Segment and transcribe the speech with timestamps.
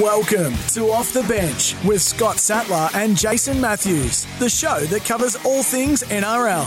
[0.00, 5.36] Welcome to Off the Bench with Scott Sattler and Jason Matthews, the show that covers
[5.44, 6.66] all things NRL.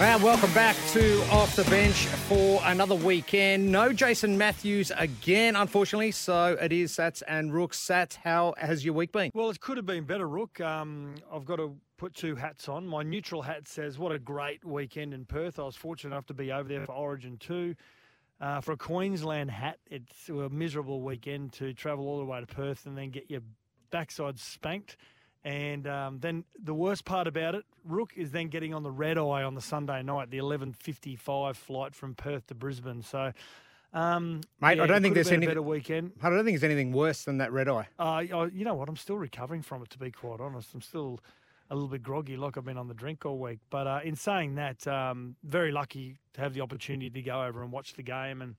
[0.00, 3.70] And welcome back to Off the Bench for another weekend.
[3.70, 6.10] No Jason Matthews again, unfortunately.
[6.10, 7.74] So it is Sats and Rook.
[7.74, 9.30] Sats, how has your week been?
[9.34, 10.58] Well, it could have been better, Rook.
[10.58, 12.86] Um, I've got to put two hats on.
[12.86, 15.58] My neutral hat says, What a great weekend in Perth.
[15.58, 17.74] I was fortunate enough to be over there for Origin 2.
[18.40, 22.46] Uh, for a Queensland hat, it's a miserable weekend to travel all the way to
[22.46, 23.40] Perth and then get your
[23.90, 24.96] backside spanked.
[25.44, 29.18] And um, then the worst part about it, Rook, is then getting on the red
[29.18, 33.02] eye on the Sunday night, the 11.55 flight from Perth to Brisbane.
[33.02, 33.32] So,
[33.92, 36.12] um, Mate, yeah, I don't think there's any better weekend.
[36.22, 37.88] I don't think there's anything worse than that red eye.
[37.98, 38.88] Uh, you know what?
[38.88, 40.74] I'm still recovering from it, to be quite honest.
[40.74, 41.20] I'm still
[41.70, 43.58] a little bit groggy, like I've been on the drink all week.
[43.70, 47.62] But uh, in saying that, um, very lucky to have the opportunity to go over
[47.62, 48.42] and watch the game.
[48.42, 48.56] And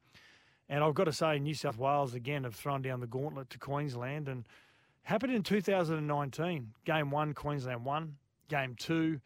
[0.67, 3.57] and I've got to say, New South Wales again have thrown down the gauntlet to
[3.57, 4.27] Queensland.
[4.27, 4.45] And
[5.01, 6.73] happened in 2019.
[6.85, 8.17] Game one, Queensland won.
[8.49, 9.19] Game two,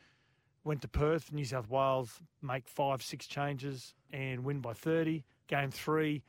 [0.64, 1.34] went to Perth.
[1.34, 5.24] New South Wales make five, six changes and win by 30.
[5.48, 6.24] Game three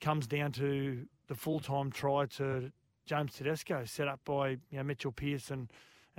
[0.00, 2.72] comes down to the full time try to
[3.06, 5.72] James Tedesco, set up by you know, Mitchell Pearson and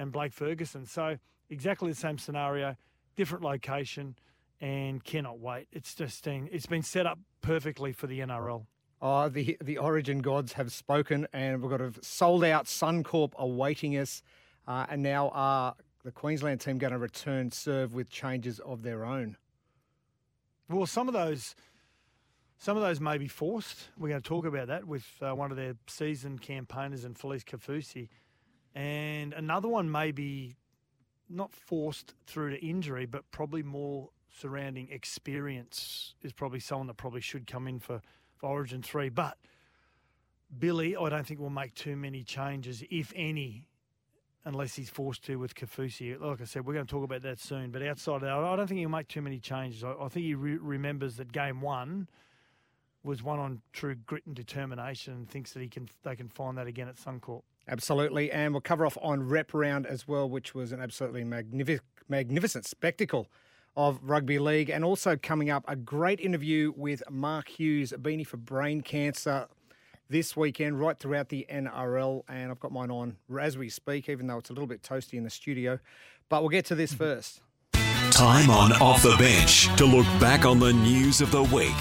[0.08, 0.86] Blake Ferguson.
[0.86, 1.17] So
[1.50, 2.75] exactly the same scenario,
[3.16, 4.16] different location,
[4.61, 5.67] and cannot wait.
[5.72, 8.66] It's just been, it's been set up perfectly for the NRL.
[9.02, 13.95] Oh, the the Origin gods have spoken, and we've got a sold out Suncorp awaiting
[13.97, 14.22] us.
[14.67, 19.06] Uh, and now are the Queensland team going to return serve with changes of their
[19.06, 19.38] own?
[20.69, 21.56] Well, some of those,
[22.58, 23.88] some of those may be forced.
[23.97, 27.44] We're going to talk about that with uh, one of their seasoned campaigners and Felise
[27.44, 28.09] Kaufusi,
[28.80, 30.55] and another one may be
[31.30, 37.19] not forced through to injury, but probably more surrounding experience is probably someone that probably
[37.19, 38.02] should come in for,
[38.38, 39.09] for Origin three.
[39.09, 39.38] But
[40.57, 43.67] Billy, I don't think will make too many changes, if any,
[44.45, 46.17] unless he's forced to with Kaufusi.
[46.17, 47.72] Like I said, we're going to talk about that soon.
[47.72, 49.84] But outside of that, I don't think he'll make too many changes.
[49.84, 52.07] I, I think he re- remembers that game one
[53.03, 56.57] was one on true grit and determination, and thinks that he can they can find
[56.57, 57.41] that again at Suncorp.
[57.69, 58.31] Absolutely.
[58.31, 62.66] And we'll cover off on rep round as well, which was an absolutely magnific- magnificent
[62.66, 63.28] spectacle
[63.78, 64.69] of rugby league.
[64.69, 69.47] And also coming up, a great interview with Mark Hughes, Beanie for Brain Cancer
[70.09, 72.24] this weekend, right throughout the NRL.
[72.28, 75.13] And I've got mine on as we speak, even though it's a little bit toasty
[75.13, 75.80] in the studio.
[76.28, 77.03] But we'll get to this mm-hmm.
[77.03, 77.41] first.
[78.12, 81.75] Time on Off the Bench to look back on the news of the week.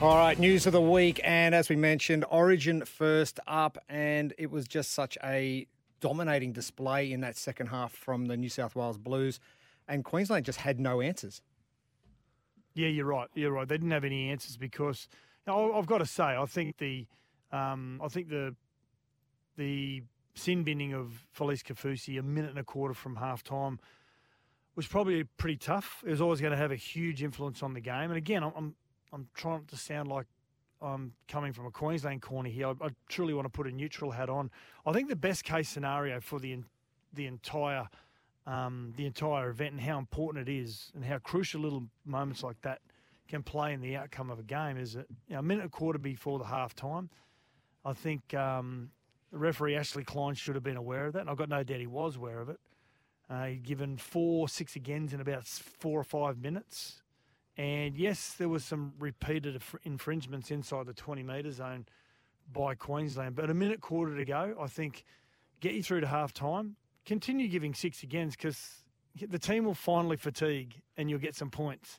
[0.00, 1.20] All right, news of the week.
[1.24, 3.78] And as we mentioned, Origin first up.
[3.88, 5.66] And it was just such a
[6.00, 9.40] dominating display in that second half from the New South Wales Blues.
[9.88, 11.42] And Queensland just had no answers.
[12.74, 13.26] Yeah, you're right.
[13.34, 13.66] You're right.
[13.66, 15.08] They didn't have any answers because
[15.48, 17.08] I've got to say, I think the,
[17.50, 18.54] um, I think the,
[19.56, 20.04] the
[20.36, 23.80] sin binning of Felise Kaufusi a minute and a quarter from half time
[24.76, 26.04] was probably pretty tough.
[26.06, 28.10] It was always going to have a huge influence on the game.
[28.10, 28.76] And again, I'm,
[29.12, 30.26] I'm, trying to sound like
[30.80, 32.68] I'm coming from a Queensland corner here.
[32.68, 34.50] I, I truly want to put a neutral hat on.
[34.86, 36.58] I think the best case scenario for the,
[37.12, 37.88] the entire
[38.48, 42.58] um, the entire event and how important it is and how crucial little moments like
[42.62, 42.80] that
[43.28, 45.70] can play in the outcome of a game is that you know, a minute and
[45.70, 47.10] a quarter before the half time.
[47.84, 48.90] I think um,
[49.30, 51.78] the referee Ashley Klein should have been aware of that, and I've got no doubt
[51.78, 52.58] he was aware of it.
[53.28, 57.02] Uh, he'd given four six agains in about four or five minutes.
[57.58, 61.86] And yes, there was some repeated infringements inside the 20 metre zone
[62.52, 63.34] by Queensland.
[63.34, 65.04] But a minute quarter to go, I think,
[65.60, 66.76] get you through to half time.
[67.04, 68.84] Continue giving six agains because
[69.16, 71.98] the team will finally fatigue and you'll get some points.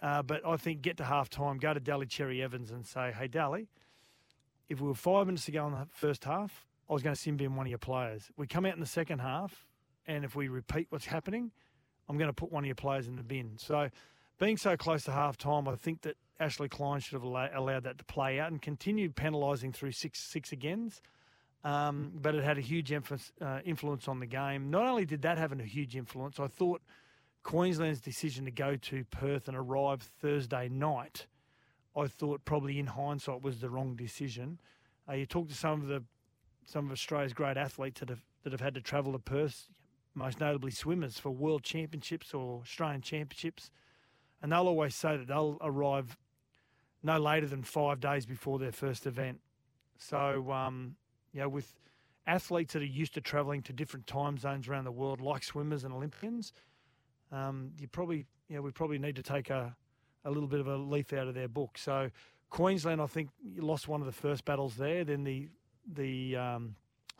[0.00, 3.12] Uh, but I think get to half time, go to Daly Cherry Evans and say,
[3.16, 3.68] hey, Daly,
[4.70, 7.20] if we were five minutes to go in the first half, I was going to
[7.20, 8.30] sin bin one of your players.
[8.36, 9.66] We come out in the second half,
[10.06, 11.52] and if we repeat what's happening,
[12.08, 13.52] I'm going to put one of your players in the bin.
[13.58, 13.90] So,
[14.38, 17.98] being so close to half time, I think that Ashley Klein should have allowed that
[17.98, 21.00] to play out and continued penalising through six six agains.
[21.64, 24.70] Um, but it had a huge uh, influence on the game.
[24.70, 26.82] Not only did that have a huge influence, I thought
[27.44, 31.26] Queensland's decision to go to Perth and arrive Thursday night,
[31.96, 34.60] I thought probably in hindsight was the wrong decision.
[35.08, 36.02] Uh, you talk to some of the
[36.64, 39.68] some of Australia's great athletes that have that have had to travel to Perth,
[40.14, 43.70] most notably swimmers for World Championships or Australian Championships,
[44.42, 46.18] and they'll always say that they'll arrive
[47.02, 49.40] no later than five days before their first event.
[49.98, 50.96] So, um,
[51.32, 51.72] you know, with
[52.26, 55.84] athletes that are used to travelling to different time zones around the world, like swimmers
[55.84, 56.52] and Olympians,
[57.30, 59.74] um, you probably, you know, we probably need to take a,
[60.24, 61.78] a little bit of a leaf out of their book.
[61.78, 62.10] So,
[62.50, 65.04] Queensland, I think, lost one of the first battles there.
[65.04, 65.48] Then the
[65.94, 66.74] the um,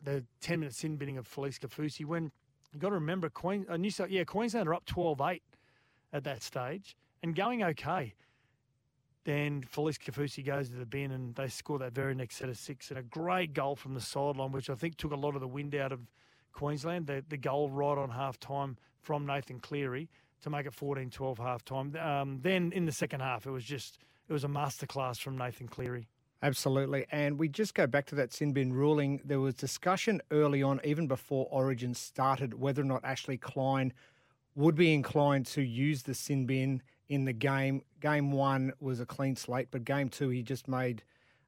[0.04, 2.04] the ten minute sin binning of Felise Kaufusi.
[2.04, 2.30] When
[2.72, 5.40] you got to remember, Queen uh, New South yeah Queensland are up 12-8
[6.12, 8.14] at that stage and going okay.
[9.24, 12.56] Then Felise Kaufusi goes to the bin and they score that very next set of
[12.58, 15.40] six and a great goal from the sideline, which I think took a lot of
[15.40, 16.00] the wind out of
[16.52, 17.06] Queensland.
[17.06, 20.08] The, the goal right on half time from Nathan Cleary
[20.42, 21.94] to make it 14 12 half time.
[21.96, 23.98] Um, then in the second half, it was just,
[24.28, 26.08] it was a masterclass from Nathan Cleary.
[26.42, 27.06] Absolutely.
[27.12, 29.20] And we just go back to that sin bin ruling.
[29.24, 33.92] There was discussion early on, even before Origin started, whether or not Ashley Klein
[34.56, 37.82] would be inclined to use the sin bin in the game.
[38.00, 41.02] Game one was a clean slate, but game two, he just made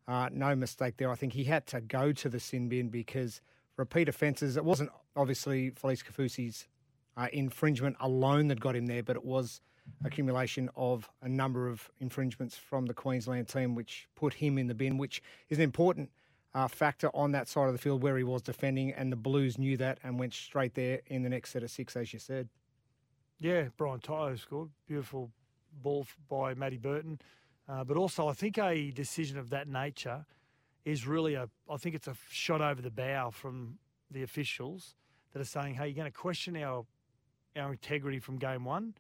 [0.07, 1.11] uh, no mistake there.
[1.11, 3.41] I think he had to go to the sin bin because
[3.79, 6.69] repeat offences, it wasn't obviously Felise Kaufusi's
[7.17, 9.63] uh, infringement alone that got him there, but it was
[10.05, 14.75] accumulation of a number of infringements from the Queensland team, which put him in the
[14.75, 16.11] bin, which is an important
[16.55, 18.93] uh, factor on that side of the field where he was defending.
[18.93, 21.97] And the Blues knew that and went straight there in the next set of six,
[21.97, 22.51] as you said.
[23.41, 24.69] Yeah, Brian Tyler scored.
[24.87, 25.31] Beautiful
[25.83, 27.21] ball by Matty Burton.
[27.69, 30.27] Uh, but also, I think a decision of that nature
[30.85, 33.79] is really a, I think it's a shot over the bow from
[34.11, 34.95] the officials
[35.33, 36.85] that are saying, hey, you're going to question our,
[37.57, 38.95] our integrity from game one.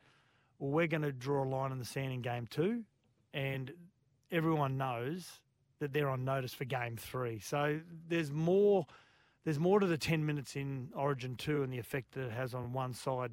[0.58, 2.84] Well, we're going to draw a line in the sand in game two.
[3.34, 3.72] And
[4.30, 5.40] everyone knows
[5.80, 7.38] that they're on notice for game three.
[7.38, 8.86] So there's more.
[9.44, 12.54] There's more to the 10 minutes in Origin 2 and the effect that it has
[12.54, 13.30] on one side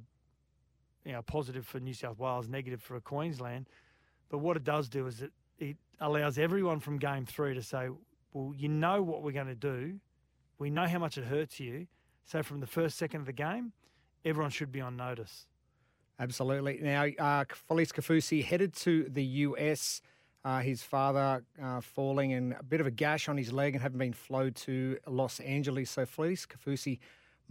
[1.05, 3.67] you know, positive for New South Wales, negative for Queensland.
[4.29, 7.89] But what it does do is it, it allows everyone from game three to say,
[8.33, 9.99] well, you know what we're going to do.
[10.57, 11.87] We know how much it hurts you.
[12.25, 13.73] So from the first second of the game,
[14.23, 15.47] everyone should be on notice.
[16.19, 16.79] Absolutely.
[16.81, 20.01] Now, uh, Felise Kaufusi headed to the US.
[20.43, 23.81] Uh, his father uh, falling and a bit of a gash on his leg and
[23.81, 25.89] having been flowed to Los Angeles.
[25.89, 26.99] So Felise Kaufusi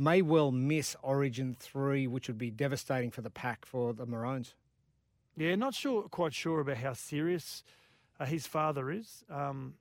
[0.00, 4.55] may well miss Origin 3, which would be devastating for the pack for the Maroons.
[5.37, 7.62] Yeah, not sure, quite sure about how serious
[8.19, 9.23] uh, his father is.
[9.31, 9.75] Um,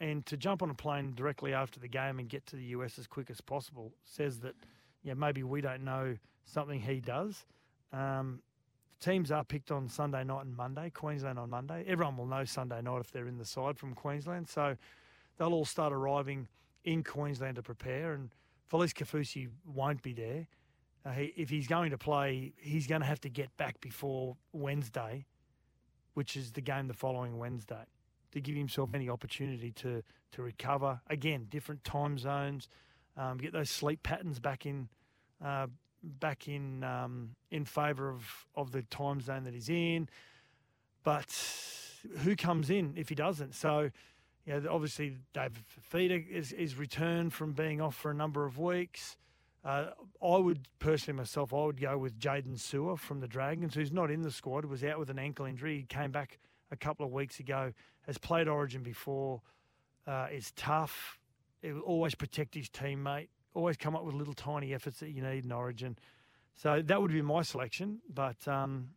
[0.00, 2.98] and to jump on a plane directly after the game and get to the US
[2.98, 4.54] as quick as possible says that
[5.02, 7.44] yeah, maybe we don't know something he does.
[7.92, 8.40] Um,
[8.98, 11.84] teams are picked on Sunday night and Monday, Queensland on Monday.
[11.86, 14.48] Everyone will know Sunday night if they're in the side from Queensland.
[14.48, 14.76] So
[15.36, 16.48] they'll all start arriving
[16.84, 18.14] in Queensland to prepare.
[18.14, 18.30] And
[18.70, 20.48] Felise Kaufusi won't be there.
[21.04, 24.36] Uh, he, if he's going to play, he's going to have to get back before
[24.52, 25.24] Wednesday,
[26.14, 27.84] which is the game the following Wednesday,
[28.32, 30.02] to give himself any opportunity to
[30.32, 31.00] to recover.
[31.08, 32.68] Again, different time zones,
[33.16, 34.88] um, get those sleep patterns back in,
[35.42, 35.68] uh,
[36.02, 40.08] back in um, in favour of of the time zone that he's in.
[41.04, 41.30] But
[42.18, 43.54] who comes in if he doesn't?
[43.54, 43.90] So
[44.46, 48.58] you know, obviously David Fifita is, is returned from being off for a number of
[48.58, 49.16] weeks.
[49.64, 49.86] Uh,
[50.24, 54.12] I would personally myself, I would go with Jaydn Su'A from the Dragons, who's not
[54.12, 55.78] in the squad, was out with an ankle injury.
[55.78, 56.38] He came back
[56.70, 57.72] a couple of weeks ago,
[58.06, 59.42] has played Origin before,
[60.06, 61.18] uh, is tough.
[61.62, 65.20] he will always protect his teammate, always come up with little tiny efforts that you
[65.20, 65.98] need in Origin.
[66.54, 68.00] So that would be my selection.
[68.12, 68.90] But um,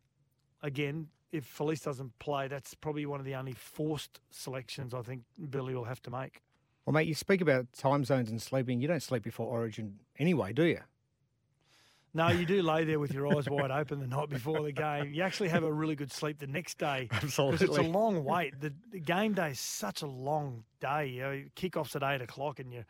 [0.62, 5.22] again, if Felise doesn't play, that's probably one of the only forced selections I think
[5.50, 6.42] Billy will have to make.
[6.84, 8.80] Well, mate, you speak about time zones and sleeping.
[8.80, 10.80] You don't sleep before Origin anyway, do you?
[12.12, 15.14] No, you do lay there with your eyes wide open the night before the game.
[15.14, 17.08] You actually have a really good sleep the next day.
[17.12, 17.58] Absolutely.
[17.58, 18.60] Because it's a long wait.
[18.60, 21.06] The, the, game day is such a long day.
[21.06, 22.84] You know, kickoff's at eight o'clock and you,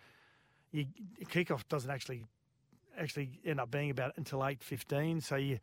[0.72, 0.86] you
[1.26, 2.24] kickoff doesn't actually
[2.98, 5.20] actually end up being about until eight fifteen.
[5.20, 5.58] So you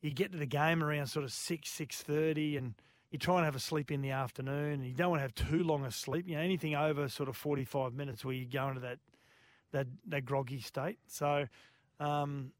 [0.00, 2.74] you get to the game around sort of six six thirty, and
[3.10, 4.74] you try and have a sleep in the afternoon.
[4.74, 6.26] And you don't want to have too long a sleep.
[6.28, 8.98] You know, anything over sort of forty five minutes where you go into that
[9.72, 10.98] that that groggy state.
[11.06, 11.46] So,
[11.98, 12.52] um,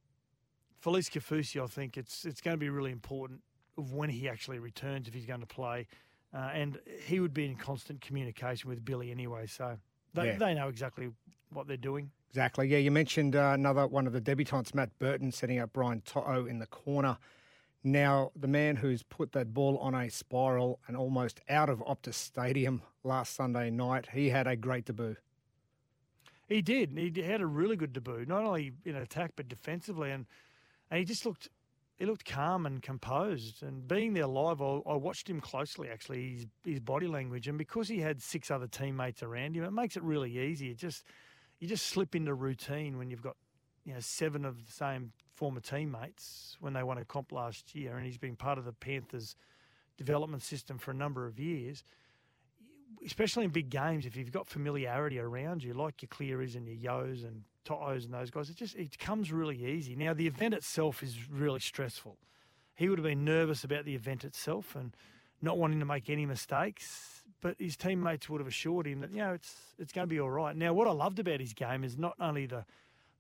[0.85, 3.40] Felise Kaufusi, I think it's it's going to be really important
[3.78, 5.87] of when he actually returns if he's going to play,
[6.35, 9.47] uh, and he would be in constant communication with Billy anyway.
[9.47, 9.78] So
[10.14, 10.38] they Yeah.
[10.38, 11.11] they know exactly
[11.50, 12.11] what they're doing.
[12.31, 12.69] Exactly.
[12.69, 16.47] Yeah, you mentioned uh, another one of the debutants, Matt Burton, setting up Brian To'o
[16.47, 17.19] in the corner.
[17.83, 22.15] Now, the man who's put that ball on a spiral and almost out of Optus
[22.15, 25.17] Stadium last Sunday night, he had a great debut.
[26.47, 26.97] He did.
[26.97, 30.27] He had a really good debut, not only in attack but defensively, and
[30.89, 31.49] and he just looked
[31.97, 33.63] he looked calm and composed.
[33.63, 35.89] And being there live, I, I watched him closely.
[35.89, 39.73] Actually, his his body language, and because he had six other teammates around him, it
[39.73, 40.71] makes it really easy.
[40.71, 41.05] It just
[41.61, 43.37] you just slip into routine when you've got
[43.85, 47.97] you know seven of the same former teammates when they won a comp last year,
[47.97, 49.37] and he's been part of the Panthers
[49.97, 51.85] development system for a number of years.
[53.05, 56.76] especially in big games, if you've got familiarity around you, like your Clearys and your
[56.76, 59.95] Yeos and To'os and those guys, it just it comes really easy.
[59.97, 62.19] Now the event itself is really stressful.
[62.75, 64.95] He would have been nervous about the event itself and
[65.43, 67.20] not wanting to make any mistakes.
[67.40, 70.20] But his teammates would have assured him that you know it's it's going to be
[70.20, 70.54] all right.
[70.54, 72.64] Now what I loved about his game is not only the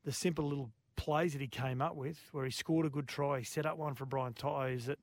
[0.04, 3.38] the simple little plays that he came up with, where he scored a good try,
[3.38, 4.98] he set up one for Brian To'o, is that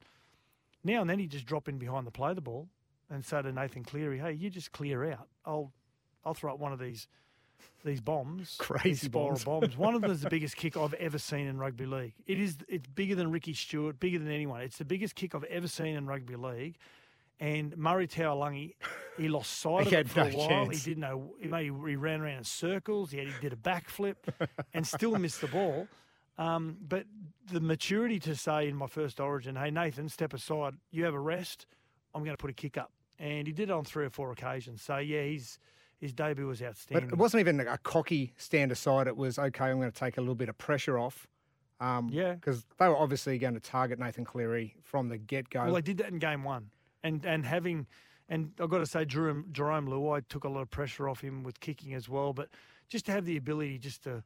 [0.84, 2.68] now and then he just drop in behind the play the ball
[3.10, 5.28] and say to Nathan Cleary, "Hey, you just clear out.
[5.46, 5.72] I'll
[6.24, 7.08] I'll throw up one of these
[7.84, 9.44] these bombs, Crazy these spiral bombs.
[9.46, 9.78] bombs.
[9.78, 12.14] One of them is the biggest kick I've ever seen in rugby league.
[12.28, 12.58] It is.
[12.68, 14.62] It's bigger than Ricky Stuart, bigger than anyone.
[14.62, 16.78] It's the biggest kick I've ever seen in rugby league.
[17.40, 18.74] And Murray Taulagi,
[19.18, 20.48] he lost sight of it for a while.
[20.48, 20.84] chance.
[20.84, 21.36] He didn't know.
[21.40, 23.12] He, he ran around in circles.
[23.12, 24.16] He, had, he did a backflip,
[24.74, 25.88] and still missed the ball.
[26.40, 27.06] Um, but
[27.52, 30.76] the maturity to say in my first origin, hey, Nathan, step aside.
[30.92, 31.66] You have a rest.
[32.14, 32.92] I'm going to put a kick up.
[33.20, 34.82] And he did it on three or four occasions.
[34.84, 35.58] So, yeah, he's,
[36.00, 37.10] his debut was outstanding.
[37.10, 39.08] But it wasn't even a cocky stand aside.
[39.08, 39.66] It was okay.
[39.66, 41.28] I'm going to take a little bit of pressure off.
[41.80, 42.34] Um, Yeah.
[42.34, 45.66] because they were obviously going to target Nathan Cleary from the get go.
[45.66, 46.70] Well, they did that in game one,
[47.04, 47.88] and and having,
[48.30, 51.44] and I've got to say, Jarome Jarome Luai took a lot of pressure off him
[51.44, 52.34] with kicking as well.
[52.34, 52.50] But
[52.90, 54.24] just to have the ability just to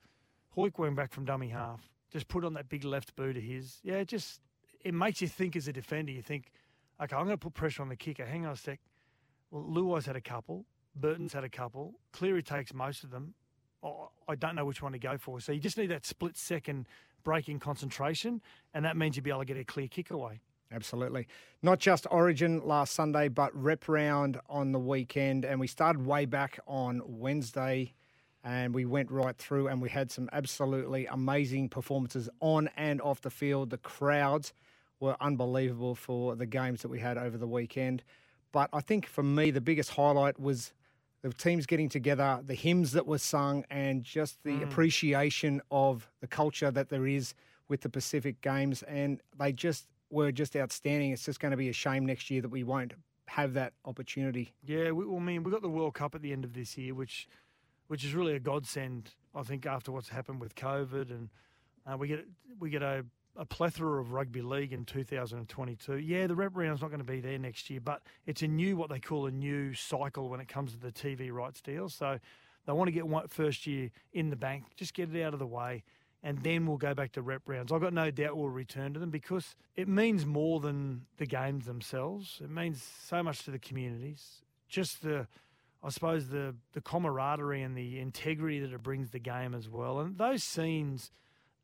[0.56, 3.80] hoik one back from dummy half, just put on that big left boot of his,
[3.84, 4.42] yeah, it just
[4.84, 6.12] it makes you think as a defender.
[6.12, 6.52] You think,
[7.02, 8.26] okay, I'm going to put pressure on the kicker.
[8.26, 8.80] Hang on a sec.
[9.50, 10.66] Well, Luai's had a couple.
[10.96, 11.94] Burton's had a couple.
[12.12, 13.34] Cleary takes most of them.
[13.84, 15.40] Oh, I don't know which one to go for.
[15.40, 16.88] So you just need that split second
[17.24, 18.42] break in concentration,
[18.74, 20.42] and that means you'll be able to get a clear kick away.
[20.72, 21.28] Absolutely.
[21.62, 25.44] Not just Origin last Sunday, but Rep Round on the weekend.
[25.44, 27.94] And we started way back on Wednesday
[28.44, 33.22] and we went right through and we had some absolutely amazing performances on and off
[33.22, 33.70] the field.
[33.70, 34.54] The crowds
[35.00, 38.04] were unbelievable for the games that we had over the weekend.
[38.52, 40.74] But I think for me, the biggest highlight was
[41.22, 44.64] the teams getting together, the hymns that were sung, and just the mm.
[44.64, 47.34] appreciation of the culture that there is
[47.68, 48.84] with the Pacific Games.
[48.84, 51.12] And they just were just outstanding.
[51.12, 52.94] It's just going to be a shame next year that we won't
[53.28, 54.54] have that opportunity.
[54.64, 56.78] Yeah, we, well, I mean, we got the World Cup at the end of this
[56.78, 57.28] year, which
[57.88, 59.12] which is really a godsend.
[59.36, 61.30] I think after what's happened with COVID, and
[61.90, 62.26] uh, we get
[62.60, 65.98] we get a, a plethora of rugby league in 2022.
[65.98, 68.76] Yeah, the rep round's not going to be there next year, but it's a new
[68.76, 71.94] what they call a new cycle when it comes to the TV rights deals.
[71.94, 72.20] So
[72.66, 75.40] they want to get one first year in the bank, just get it out of
[75.40, 75.84] the way.
[76.24, 77.72] And then we'll go back to rep rounds.
[77.72, 81.66] I've got no doubt we'll return to them because it means more than the games
[81.66, 82.40] themselves.
[82.44, 84.44] It means so much to the communities.
[84.70, 85.28] Just the,
[85.84, 90.00] I suppose the the camaraderie and the integrity that it brings the game as well.
[90.00, 91.12] And those scenes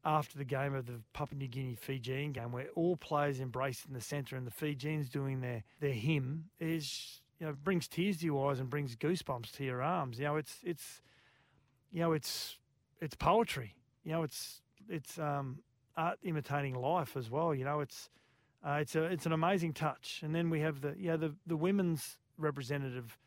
[0.07, 3.93] after the game of the Papua New Guinea Fijian game, where all players embrace in
[3.93, 8.25] the centre and the Fijians doing their their hymn, is you know brings tears to
[8.25, 10.17] your eyes and brings goosebumps to your arms.
[10.17, 11.01] You know, it's it's
[11.91, 12.57] you know it's
[13.01, 13.75] it's poetry.
[14.07, 15.59] You know, it's it's um,
[15.97, 17.53] art imitating life as well.
[17.53, 18.09] You know, it's
[18.65, 20.21] uh, it's a it's an amazing touch.
[20.23, 23.17] And then we have the yeah the the women's representative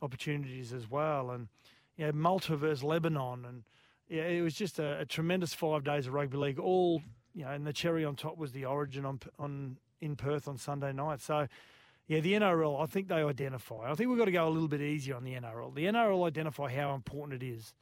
[0.00, 1.48] opportunities as well, and
[1.96, 3.64] yeah Malta versus Lebanon, and
[4.08, 6.60] yeah it was just a, a tremendous five days of rugby league.
[6.60, 7.02] All
[7.34, 10.56] you know, and the cherry on top was the Origin on on in Perth on
[10.56, 11.20] Sunday night.
[11.20, 11.48] So.
[12.06, 13.90] Yeah, the NRL, I think they identify.
[13.90, 15.74] I think we've got to go a little bit easier on the NRL.
[15.74, 17.74] The NRL identify how important it is,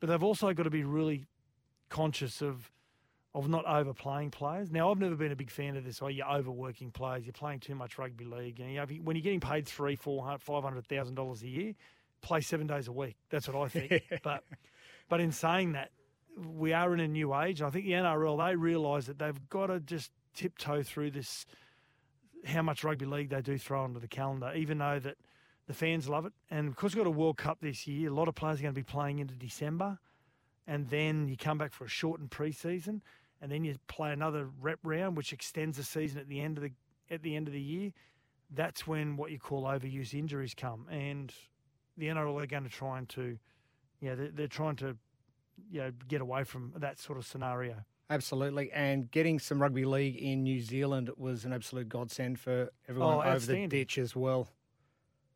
[0.00, 1.26] but they've also got to be really
[1.90, 2.70] conscious of
[3.32, 4.72] of not overplaying players.
[4.72, 6.02] Now, I've never been a big fan of this.
[6.02, 7.24] Oh, you're overworking players.
[7.24, 8.58] You're playing too much rugby league.
[8.58, 11.48] And you know, when you're getting paid three, four hundred, five hundred thousand dollars a
[11.48, 11.74] year,
[12.22, 13.16] play seven days a week.
[13.30, 14.02] That's what I think.
[14.22, 14.42] but
[15.08, 15.90] but in saying that,
[16.36, 17.62] we are in a new age.
[17.62, 21.46] I think the NRL they realise that they've got to just tiptoe through this.
[22.46, 25.18] How much rugby league they do throw onto the calendar, even though that
[25.66, 26.32] the fans love it.
[26.50, 28.74] And because we've got a World Cup this year, a lot of players are going
[28.74, 29.98] to be playing into December
[30.70, 33.00] and then you come back for a shortened preseason,
[33.42, 36.62] and then you play another rep round, which extends the season at the end of
[36.62, 36.70] the
[37.10, 37.90] at the end of the year.
[38.52, 41.34] That's when what you call overuse injuries come, and
[41.96, 43.36] the NRL are going to try and to,
[44.00, 44.96] yeah, they're, they're trying to,
[45.70, 47.84] you know, get away from that sort of scenario.
[48.08, 48.72] Absolutely.
[48.72, 53.22] And getting some rugby league in New Zealand was an absolute godsend for everyone Oh,
[53.22, 54.48] over the ditch as well.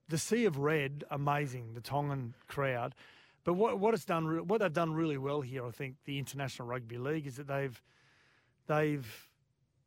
[0.09, 1.75] the sea of red, amazing.
[1.75, 2.95] The Tongan crowd,
[3.45, 6.67] but what what it's done, what they've done really well here, I think, the International
[6.67, 7.81] Rugby League is that they've
[8.67, 9.29] they've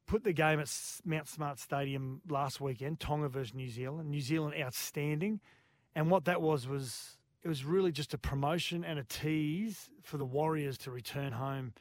[0.05, 0.71] put the game at
[1.03, 4.09] Mount Smart Stadium last weekend, Tonga versus New Zealand.
[4.09, 5.41] New Zealand outstanding,
[5.95, 10.17] and what that was was it was really just a promotion and a tease for
[10.17, 11.73] the Warriors to return home,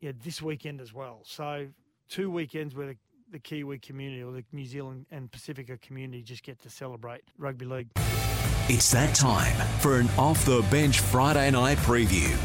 [0.00, 1.20] yeah, this weekend as well.
[1.24, 1.68] So
[2.08, 2.96] two weekends where the
[3.30, 7.66] the Kiwi community or the New Zealand and Pacifica community just get to celebrate rugby
[7.66, 7.88] league.
[8.68, 12.36] It's that time for an off the bench Friday night preview.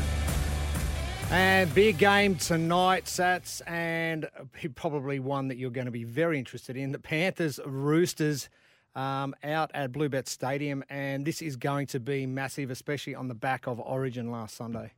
[1.32, 4.30] And big game tonight, Sats, and
[4.76, 6.92] probably one that you're going to be very interested in.
[6.92, 8.50] The Panthers Roosters
[8.96, 13.34] um, out at Bluebet Stadium, and this is going to be massive, especially on the
[13.34, 14.92] back of Origin last Sunday.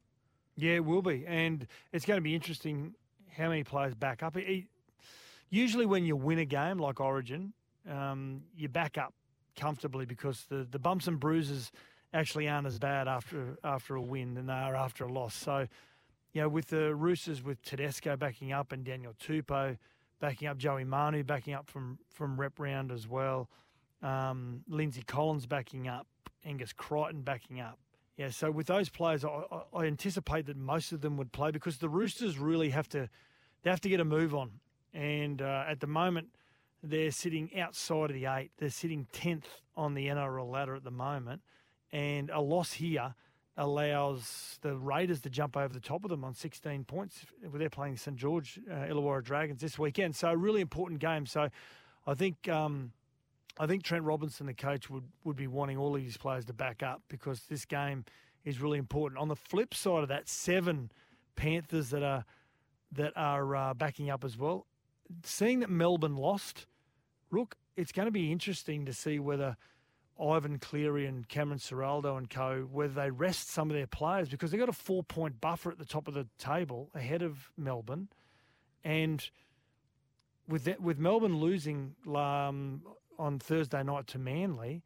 [0.58, 2.96] Yeah, it will be, and it's going to be interesting
[3.38, 4.36] how many players back up.
[4.36, 4.66] It,
[5.54, 7.54] usually, when you win a game like Origin,
[7.90, 9.14] um, you back up
[9.56, 11.72] comfortably because the, the bumps and bruises
[12.14, 15.36] actually aren't as bad after after a win than they are after a loss.
[15.36, 15.68] So,
[16.34, 19.78] you know, with the Roosters, with Tedesco backing up and Daniel Tupou
[20.20, 23.50] backing up, Joey Manu backing up from from rep round as well,
[24.02, 26.08] um, Lindsay Collins backing up,
[26.46, 27.80] Angus Crichton backing up.
[28.18, 29.42] Yeah, so with those players, I,
[29.74, 33.10] I anticipate that most of them would play because the Roosters really have to
[33.64, 34.52] they have to get a move on,
[34.94, 36.30] and uh, at the moment
[36.84, 38.52] they're sitting outside of the eight.
[38.58, 39.46] They're sitting 10th
[39.76, 41.42] on the NRL ladder at the moment.
[41.92, 43.16] And a loss here
[43.56, 47.26] allows the Raiders to jump over the top of them on 16 points.
[47.42, 50.16] They're playing St George uh, Illawarra Dragons this weekend.
[50.16, 51.26] So a really important game.
[51.26, 51.50] So
[52.06, 52.92] I think um,
[53.58, 56.54] I think Trent Robinson, the coach, would, would be wanting all of his players to
[56.54, 58.04] back up because this game
[58.44, 59.22] is really important.
[59.22, 60.92] On the flip side of that, seven
[61.36, 62.26] Panthers that are
[62.92, 64.68] that are uh, backing up as well.
[65.24, 66.66] Seeing that Melbourne lost–
[67.34, 69.58] Rook, it's going to be interesting to see whether
[70.22, 74.52] Ivan Cleary and Cameron Ciraldo and co, whether they rest some of their players because
[74.52, 78.08] they've got a four point buffer at the top of the table ahead of Melbourne.
[78.84, 79.28] And
[80.48, 82.84] with that, with Melbourne losing um,
[83.18, 84.84] on Thursday night to Manly,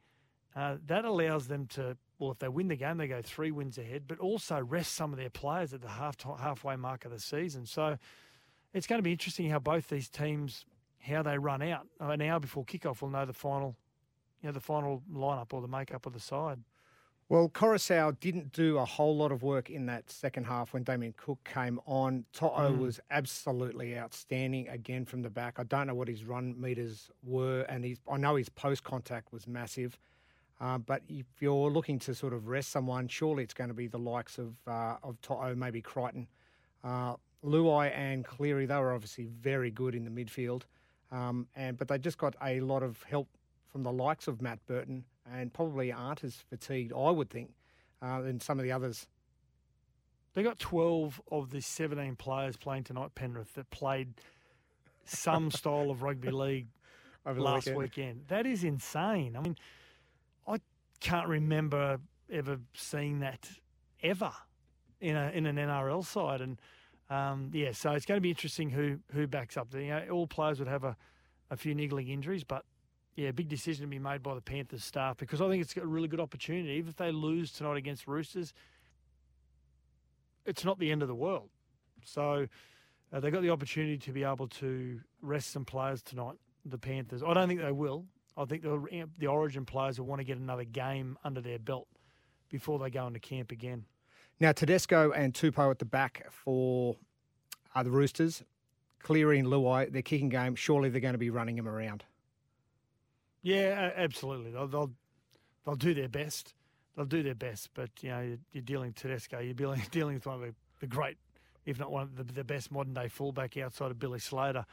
[0.56, 3.78] uh, that allows them to, well, if they win the game, they go three wins
[3.78, 7.20] ahead, but also rest some of their players at the half halfway mark of the
[7.20, 7.66] season.
[7.66, 7.98] So
[8.74, 10.66] it's going to be interesting how both these teams
[11.08, 11.88] how they run out.
[12.00, 13.76] An hour before kickoff, we'll know the final,
[14.42, 16.60] you know, the final lineup or the makeup of the side.
[17.30, 21.14] Well, Koroisau didn't do a whole lot of work in that second half when Damien
[21.18, 22.24] Cook came on.
[22.32, 22.78] To'o mm.
[22.78, 25.60] was absolutely outstanding again from the back.
[25.60, 29.34] I don't know what his run meters were, and he's, I know his post contact
[29.34, 30.00] was massive.
[30.62, 33.88] Uh, but if you're looking to sort of rest someone, surely it's going to be
[33.88, 36.28] the likes of uh, of To'o, maybe Crichton.
[36.84, 40.64] Uh, Luai and Cleary, they were obviously very good in the midfield.
[41.12, 43.30] Um, and but they just got a lot of help
[43.72, 47.52] from the likes of Matt Burton and probably aren't as fatigued, I would think,
[48.02, 49.08] uh, than some of the others.
[50.34, 54.14] They got 12 of the 17 players playing tonight, Penrith, that played
[55.06, 56.68] some style of rugby league
[57.26, 57.78] Over the last weekend.
[57.78, 58.22] weekend.
[58.28, 59.36] That is insane.
[59.36, 59.58] I mean,
[60.48, 60.58] I
[61.00, 62.00] can't remember
[62.32, 63.50] ever seeing that
[64.04, 64.32] ever
[65.00, 66.60] in a in an NRL side, and
[67.10, 69.74] um, yeah, so it's going to be interesting who who backs up.
[69.74, 70.98] You know, all players would have a,
[71.50, 72.66] a few niggling injuries, but
[73.16, 75.86] yeah, big decision to be made by the Panthers staff because I think it's a
[75.86, 76.70] really good opportunity.
[76.74, 78.54] Even if they lose tonight against Roosters,
[80.46, 81.50] it's not the end of the world.
[82.04, 82.48] So
[83.14, 86.36] uh, they got the opportunity to be able to rest some players tonight.
[86.66, 87.24] The Panthers.
[87.24, 88.06] I don't think they will.
[88.36, 91.88] I think the the Origin players will want to get another game under their belt
[92.50, 93.86] before they go into camp again.
[94.40, 96.96] Now, Tedesco and Tupou at the back for
[97.74, 98.44] uh, the Roosters.
[99.00, 102.04] Cleary and Luai, their kicking game, surely they're going to be running him around.
[103.42, 104.52] Yeah, absolutely.
[104.52, 104.92] They'll, they'll,
[105.66, 106.54] they'll do their best.
[106.96, 109.40] They'll do their best, but you know you're, you're dealing Tedesco.
[109.40, 111.18] You're dealing, dealing with one of the, the great,
[111.66, 114.66] if not one of the, the best modern day fullback outside of Billy Slater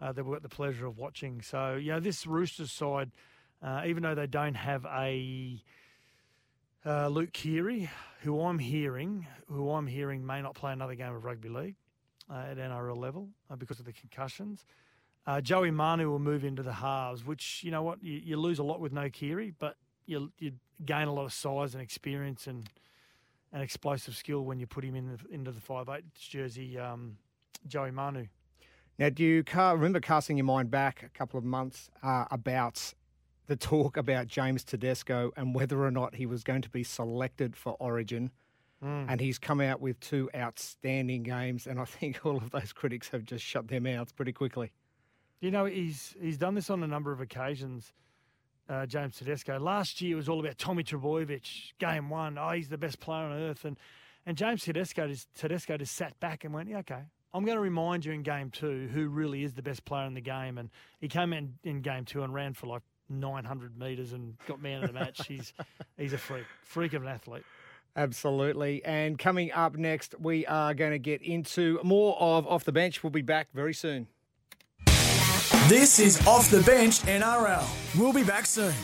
[0.00, 1.40] uh, that we've got the pleasure of watching.
[1.40, 3.10] So you know this Roosters side,
[3.62, 5.62] uh, even though they don't have a
[6.86, 7.90] uh, Luke Keary,
[8.22, 11.76] who I'm hearing, who I'm hearing may not play another game of rugby league
[12.30, 14.66] uh, at NRL level uh, because of the concussions.
[15.26, 18.58] Uh, Joey Manu will move into the halves, which you know what you, you lose
[18.58, 20.52] a lot with no Keary, but you, you
[20.84, 22.68] gain a lot of size and experience and
[23.52, 26.78] and explosive skill when you put him in the, into the five eight jersey.
[26.78, 27.16] Um,
[27.66, 28.26] Joey Manu.
[28.98, 32.94] Now, do you remember casting your mind back a couple of months uh, about
[33.46, 37.56] the talk about James Tedesco and whether or not he was going to be selected
[37.56, 38.30] for Origin.
[38.82, 39.06] Mm.
[39.08, 43.08] And he's come out with two outstanding games, and I think all of those critics
[43.10, 44.72] have just shut their mouths pretty quickly.
[45.40, 47.92] You know, he's he's done this on a number of occasions.
[48.66, 49.58] Uh, James Tedesco.
[49.58, 52.38] Last year it was all about Tommy Trbojevic, game one.
[52.38, 53.78] Oh, he's the best player on earth, and
[54.26, 57.02] and James Tedesco just Tedesco just sat back and went, yeah, okay,
[57.34, 60.14] I'm going to remind you in game two who really is the best player in
[60.14, 60.56] the game.
[60.56, 64.60] And he came in in game two and ran for like 900 metres and got
[64.60, 65.26] man of the match.
[65.26, 65.52] he's,
[65.96, 67.44] he's a freak, freak of an athlete.
[67.96, 68.84] Absolutely.
[68.84, 73.02] And coming up next, we are going to get into more of Off the Bench.
[73.04, 74.08] We'll be back very soon.
[75.68, 77.64] This is Off the Bench NRL.
[77.98, 78.74] We'll be back soon.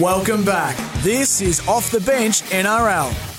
[0.00, 0.76] Welcome back.
[1.02, 3.33] This is Off the Bench NRL.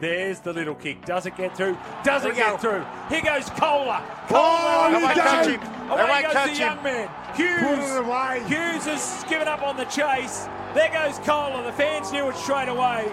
[0.00, 1.04] There's the little kick.
[1.04, 1.76] Does it get through?
[2.04, 2.84] Does it get through?
[3.08, 4.02] Here goes Koula.
[4.30, 4.90] Oh, Koula.
[4.90, 5.60] they away won't catch him.
[5.60, 6.60] They Away won't goes catch the him.
[6.60, 7.10] young man.
[7.34, 7.60] Hughes.
[7.60, 8.42] Put it away.
[8.46, 10.46] Hughes has given up on the chase.
[10.74, 11.64] There goes Koula.
[11.64, 13.10] The fans knew it straight away.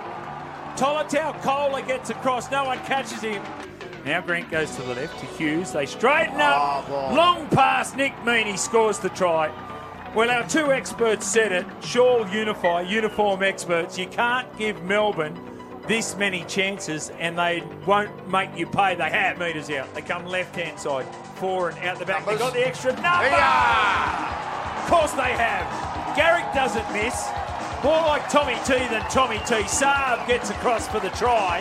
[0.75, 2.51] Tolutau Koula gets across.
[2.51, 3.41] No one catches him.
[4.05, 5.71] Now Grant goes to the left to Hughes.
[5.71, 6.85] They straighten up.
[6.87, 7.13] Oh.
[7.15, 7.95] Long pass.
[7.95, 9.51] Nick Meaney scores the try.
[10.13, 11.65] Well, our two experts said it.
[11.83, 13.97] Shaw Unify, uniform experts.
[13.97, 15.35] You can't give Melbourne
[15.87, 18.95] this many chances and they won't make you pay.
[18.95, 19.93] They have meters out.
[19.93, 22.25] They come left hand side, four and out the back.
[22.25, 23.07] They got the extra number.
[23.07, 26.15] Of course they have.
[26.15, 27.27] Garrick doesn't miss.
[27.83, 29.55] More like Tommy T than Tommy T.
[29.65, 31.59] Saab gets across for the try,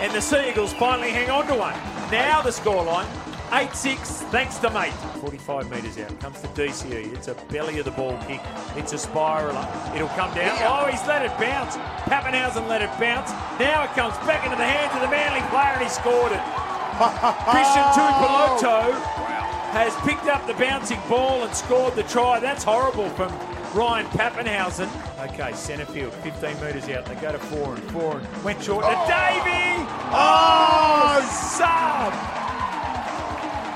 [0.00, 1.74] and the Seagulls finally hang on to one.
[2.10, 3.06] Now the scoreline
[3.52, 4.94] 8 6, thanks to mate.
[5.20, 6.18] 45 metres out.
[6.20, 7.12] Comes the DCE.
[7.12, 8.40] It's a belly of the ball kick.
[8.76, 9.68] It's a spiraler.
[9.94, 10.56] It'll come down.
[10.62, 11.76] Oh, he's let it bounce.
[12.08, 13.30] Papenhuyzen let it bounce.
[13.60, 16.40] Now it comes back into the hands of the Manly player, and he scored it.
[17.52, 18.92] Christian Tuipulotu
[19.72, 22.40] has picked up the bouncing ball and scored the try.
[22.40, 23.28] That's horrible from
[23.74, 24.88] Ryan Papenhuyzen.
[25.28, 27.04] Okay, centre field, 15 metres out.
[27.04, 29.06] They go to four and four and went short to oh.
[29.06, 29.86] Davey.
[30.10, 32.41] Oh, sub!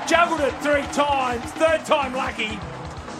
[0.07, 2.57] Juggled it three times, third time lucky,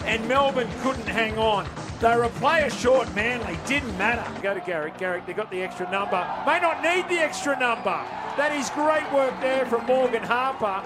[0.06, 1.67] and Melbourne couldn't hang on.
[2.00, 4.23] They were a player short Manly, didn't matter.
[4.41, 4.97] Go to Garrick.
[4.97, 6.26] Garrick, they got the extra number.
[6.45, 8.00] May not need the extra number.
[8.38, 10.82] That is great work there from Morgan Harper.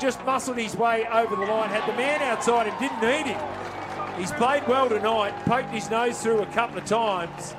[0.00, 3.40] Just muscled his way over the line, had the man outside him, didn't need him.
[4.16, 7.54] He's played well tonight, poked his nose through a couple of times.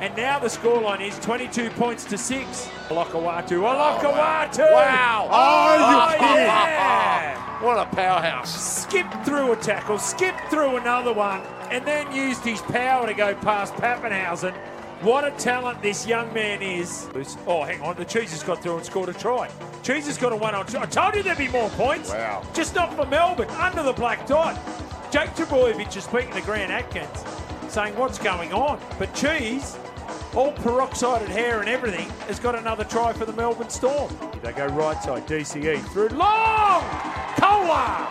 [0.00, 2.68] And now the scoreline is 22 points to 6.
[2.88, 4.66] Olakau'atu, Olakau'atu!
[4.68, 5.28] Oh, wow.
[5.30, 7.42] Oh, Oh, you- yeah!
[7.62, 8.82] What a powerhouse.
[8.82, 13.34] Skipped through a tackle, skipped through another one, and then used his power to go
[13.34, 14.52] past Papenhuyzen.
[15.00, 17.08] What a talent this young man is.
[17.46, 19.48] Oh, hang on, the Cheese has got through and scored a try.
[19.82, 20.78] Cheese has got a one on two.
[20.78, 22.10] I told you there'd be more points.
[22.10, 22.42] Wow.
[22.52, 24.54] Just not for Melbourne, under the black dot.
[25.10, 27.24] Jake Trbojevic is speaking to Grant Atkins,
[27.72, 28.78] saying what's going on.
[28.98, 29.78] But Cheese,
[30.34, 34.14] all peroxided hair and everything, has got another try for the Melbourne Storm.
[34.42, 36.82] They go right side, DCE through long!
[37.36, 38.08] Koula!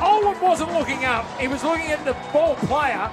[0.00, 3.10] Owen wasn't looking up, he was looking at the ball player,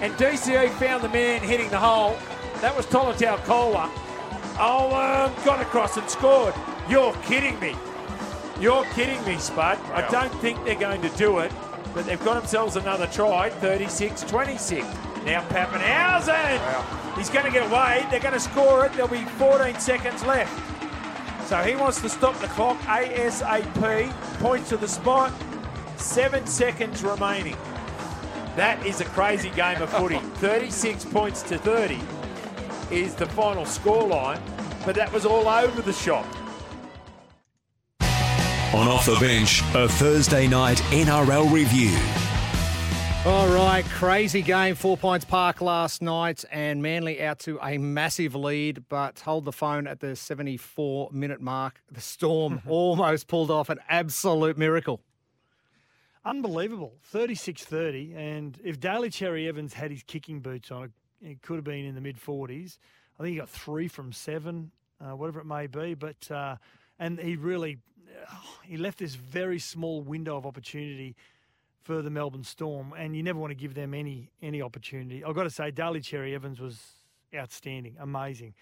[0.00, 2.16] and DCE found the man hitting the hole.
[2.60, 3.90] That was Tolutau Koula.
[4.58, 6.54] Owen got across and scored.
[6.88, 7.74] You're kidding me.
[8.60, 9.78] You're kidding me, Spud.
[9.92, 11.50] I don't think they're going to do it,
[11.92, 15.24] but they've got themselves another try, 36-26.
[15.24, 17.03] Now Papenhuyzen.
[17.16, 18.06] He's going to get away.
[18.10, 18.92] They're going to score it.
[18.92, 20.52] There'll be 14 seconds left.
[21.48, 24.10] So he wants to stop the clock ASAP.
[24.40, 25.32] Points to the spot.
[25.96, 27.56] Seven seconds remaining.
[28.56, 30.18] That is a crazy game of footy.
[30.36, 32.00] 36 points to 30
[32.90, 34.40] is the final scoreline,
[34.84, 36.26] but that was all over the shop.
[38.74, 41.96] On Off the Bench, a Thursday night NRL review.
[43.26, 48.34] All right, crazy game, 4 Pines Park last night, and Manly out to a massive
[48.34, 51.80] lead, but hold the phone at the 74 minute mark.
[51.90, 55.00] The Storm almost pulled off an absolute miracle.
[56.22, 56.98] Unbelievable.
[57.04, 58.12] 36 30.
[58.14, 61.94] And if Daly Cherry Evans had his kicking boots on, it, could have been in
[61.94, 62.76] the mid 40s.
[63.18, 65.94] I think he got three from seven, uh, whatever it may be.
[65.94, 66.56] But, uh,
[66.98, 67.78] and he really,
[68.64, 71.16] he left this very small window of opportunity
[71.84, 72.94] for the Melbourne Storm.
[72.98, 75.22] And you never want to give them any, any opportunity.
[75.22, 76.80] I've got to say, Daly Cherry Evans was
[77.34, 78.54] outstanding, amazing.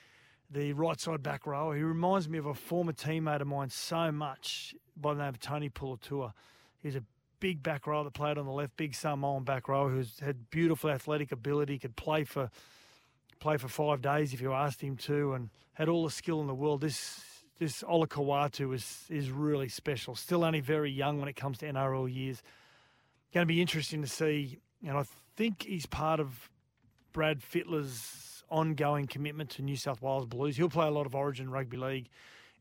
[0.51, 4.13] The right side back row, he reminds me of a former teammate of mine so
[4.13, 6.33] much by the name of Tony Puletua.
[6.83, 7.05] He's a
[7.41, 10.91] big back row that played on the left, big Samoan back row who's had beautiful
[10.91, 12.51] athletic ability, could play for
[13.41, 16.47] play for five days if you asked him to, and had all the skill in
[16.47, 16.81] the world.
[16.81, 17.25] This
[17.59, 20.15] this Olakau'atu is is really special.
[20.15, 22.43] Still only very young when it comes to NRL years.
[23.33, 25.05] Going to be interesting to see, and I
[25.37, 26.51] think he's part of
[27.13, 30.59] Brad Fittler's ongoing commitment to New South Wales Blues.
[30.59, 32.09] He'll play a lot of Origin rugby league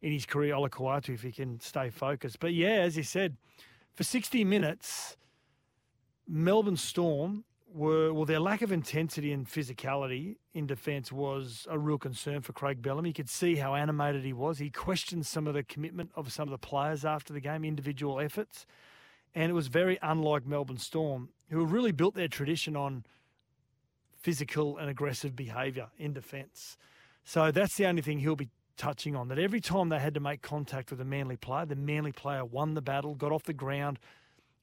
[0.02, 2.40] in his career, Ola Olakau'atu, if he can stay focused.
[2.40, 3.36] But yeah, as you said,
[3.96, 5.18] for 60 minutes,
[6.26, 11.98] Melbourne Storm were, well, their lack of intensity and physicality in defence was a real
[11.98, 13.10] concern for Craig Bellamy.
[13.10, 14.60] You could see how animated he was.
[14.60, 18.22] He questioned some of the commitment of some of the players after the game, individual
[18.22, 18.66] efforts.
[19.34, 23.06] And it was very unlike Melbourne Storm, who really built their tradition on
[24.20, 26.78] physical and aggressive behaviour in defence.
[27.24, 29.30] So that's the only thing he'll be touching on.
[29.30, 32.44] That every time they had to make contact with a Manly player, the Manly player
[32.44, 34.00] won the battle, got off the ground,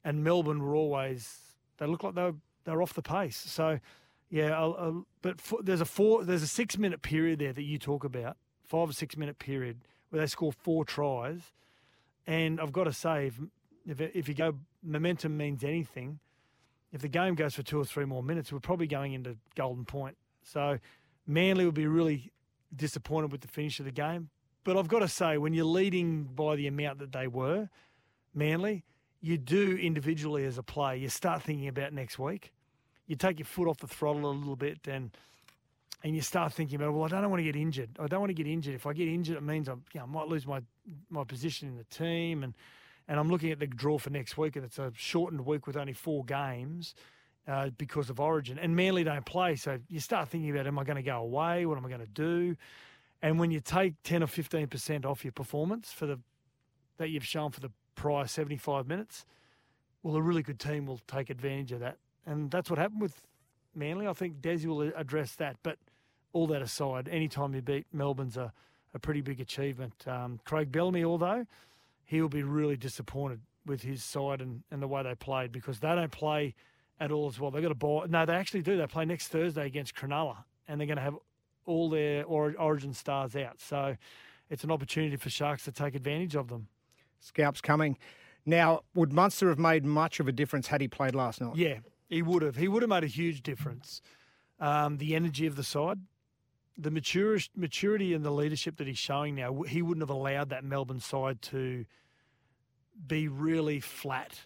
[0.05, 1.39] and Melbourne were always
[1.79, 2.35] they looked like they were
[2.69, 3.37] they're off the pace.
[3.37, 3.81] So,
[4.29, 7.63] yeah, I'll, I'll, but for, there's a four, there's a six minute period there that
[7.63, 9.79] you talk about, five or six minute period
[10.11, 11.41] where they score four tries,
[12.27, 13.31] and I've got to say,
[13.89, 16.21] if if, you go momentum means anything,
[16.93, 19.85] if the game goes for two or three more minutes, we're probably going into golden
[19.85, 20.17] point.
[20.43, 20.79] So,
[21.27, 22.31] Manly will be really
[22.75, 24.31] disappointed with the finish of the game.
[24.65, 27.69] But I've got to say, when you're leading by the amount that they were,
[28.35, 28.85] Manly,
[29.21, 32.53] you do individually as a player, you start thinking about next week.
[33.07, 35.11] You take your foot off the throttle a little bit and
[36.05, 37.91] and you start thinking about, well, I don't want to get injured.
[37.99, 38.75] I don't want to get injured.
[38.75, 40.61] If I get injured, it means you know, I might lose my
[41.11, 42.45] my position in the team.
[42.45, 42.55] And
[43.09, 45.77] and I'm looking at the draw for next week, and it's a shortened week with
[45.77, 46.95] only four games
[47.47, 48.59] uh, because of Origin.
[48.59, 51.65] And Manly don't play, so you start thinking about, am I going to go away?
[51.65, 52.57] What am I going to do?
[53.23, 56.21] And when you take 10 or 15% off your performance for the
[56.99, 59.25] that you've shown for the prior 75 minutes,
[60.03, 61.97] well, a really good team will take advantage of that.
[62.27, 63.23] And that's what happened with
[63.75, 64.07] Manly.
[64.07, 65.57] I think Desi will address that.
[65.63, 65.79] But
[66.33, 68.53] all that aside, anytime you beat Melbourne's a,
[68.95, 70.07] a pretty big achievement.
[70.07, 71.47] Um, Craig Bellamy, although,
[72.09, 75.79] he will be really disappointed with his side and, and the way they played because
[75.79, 76.55] they don't play
[76.99, 77.51] at all as well.
[77.51, 78.07] They've got a ball.
[78.09, 78.79] No, they actually do.
[78.79, 81.17] They play next Thursday against Cronulla and they're going to have
[81.67, 83.61] all their origin stars out.
[83.61, 83.95] So
[84.49, 86.69] it's an opportunity for Sharks to take advantage of them.
[87.21, 87.99] Scalps coming.
[88.47, 91.57] Now, would Munster have made much of a difference had he played last night?
[91.57, 92.57] Yeah, he would have.
[92.57, 94.01] He would have made a huge difference.
[94.59, 95.99] Um, the energy of the side,
[96.79, 100.65] the maturity, maturity and the leadership that he's showing now, he wouldn't have allowed that
[100.65, 101.85] Melbourne side to
[103.07, 104.41] be really flat.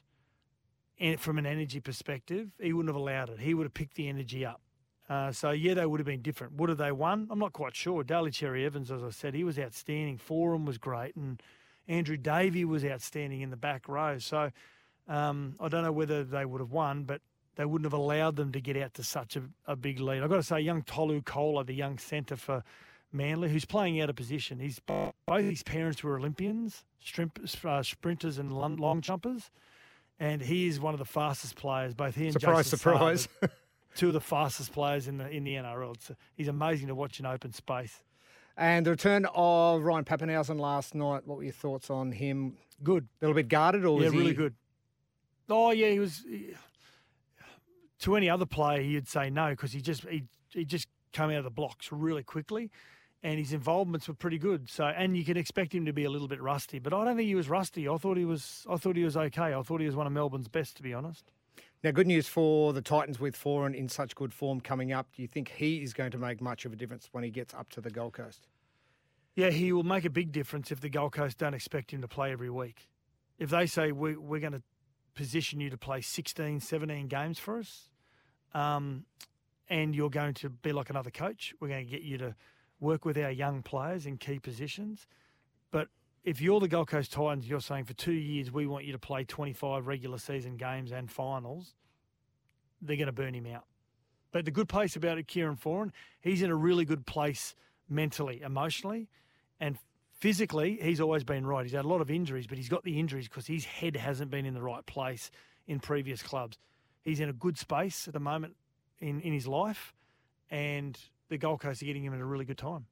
[0.99, 3.40] And from an energy perspective, he wouldn't have allowed it.
[3.40, 4.61] He would have picked the energy up.
[5.09, 6.55] Uh, so yeah, they would have been different.
[6.55, 7.29] Would have they won?
[7.31, 8.03] I'm not quite sure.
[8.03, 10.18] Daly Cherry Evans, as I said, he was outstanding.
[10.18, 11.42] Foran was great, and
[11.87, 14.18] Andrew Davey was outstanding in the back row.
[14.18, 14.51] So
[15.09, 17.21] um, I don't know whether they would have won, but
[17.57, 20.23] they wouldn't have allowed them to get out to such a, a big lead.
[20.23, 22.65] I've got to say, young Tolu Koula, the young centre for
[23.12, 24.59] Manly, who's playing out of position.
[24.59, 26.85] He's both his parents were Olympians,
[27.65, 29.51] uh, sprinters and long jumpers,
[30.19, 31.93] and he is one of the fastest players.
[31.95, 33.29] Both he and surprise, Jason surprise.
[33.97, 35.95] two of the fastest players in the in the NRL.
[35.95, 38.01] It's, he's amazing to watch in open space.
[38.57, 41.27] And the return of Ryan Papenhuyzen last night.
[41.27, 42.57] What were your thoughts on him?
[42.83, 43.09] Good.
[43.21, 44.35] A little bit guarded, or yeah, really he...
[44.35, 44.55] good.
[45.51, 46.25] Oh yeah, he was.
[46.27, 46.55] He,
[48.03, 51.38] to any other player, he'd say no because he just he he just came out
[51.38, 52.71] of the blocks really quickly,
[53.23, 54.69] and his involvements were pretty good.
[54.69, 57.17] So, and you can expect him to be a little bit rusty, but I don't
[57.17, 57.88] think he was rusty.
[57.88, 58.67] I thought he was.
[58.69, 59.55] I thought he was okay.
[59.55, 61.33] I thought he was one of Melbourne's best, to be honest.
[61.85, 65.09] Now, good news for the Titans with Foran in such good form coming up.
[65.17, 67.55] Do you think he is going to make much of a difference when he gets
[67.55, 68.47] up to the Gold Coast?
[69.35, 72.09] Yeah, he will make a big difference if the Gold Coast don't expect him to
[72.09, 72.88] play every week.
[73.38, 74.62] If they say we, we're going to
[75.15, 77.88] position you to play 16, 17 games for us,
[78.55, 79.05] um,
[79.69, 82.35] and you're going to be like another coach, we're going to get you to
[82.81, 85.07] work with our young players in key positions.
[85.71, 85.88] But
[86.25, 88.99] if you're the Gold Coast Titans, you're saying for two years we want you to
[88.99, 91.75] play 25 regular season games and finals,
[92.81, 93.65] they're going to burn him out.
[94.33, 97.55] But the good place about it, Kieran Foran, he's in a really good place
[97.88, 99.09] mentally, emotionally,
[99.61, 99.79] and
[100.19, 100.79] physically.
[100.81, 101.65] He's always been right.
[101.65, 104.31] He's had a lot of injuries, but he's got the injuries because his head hasn't
[104.31, 105.31] been in the right place
[105.67, 106.59] in previous clubs.
[107.05, 108.55] He's in a good space at the moment
[109.01, 109.93] in, in his life,
[110.51, 112.87] and the Gold Coast are getting him at a really good time.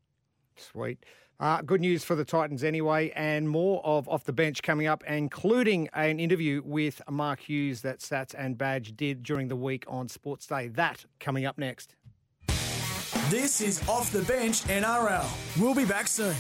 [0.57, 1.05] Sweet.
[1.39, 5.03] Uh, good news for the Titans anyway, and more of off the bench coming up,
[5.07, 10.09] including an interview with Mark Hughes that Sats and Badge did during the week on
[10.09, 10.69] Sports Day.
[10.69, 11.95] That coming up next.
[13.31, 15.25] This is Off the Bench NRL.
[15.59, 16.35] We'll be back soon.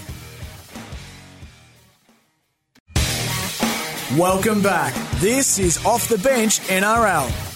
[4.18, 4.92] Welcome back.
[5.20, 7.49] This is Off the Bench NRL.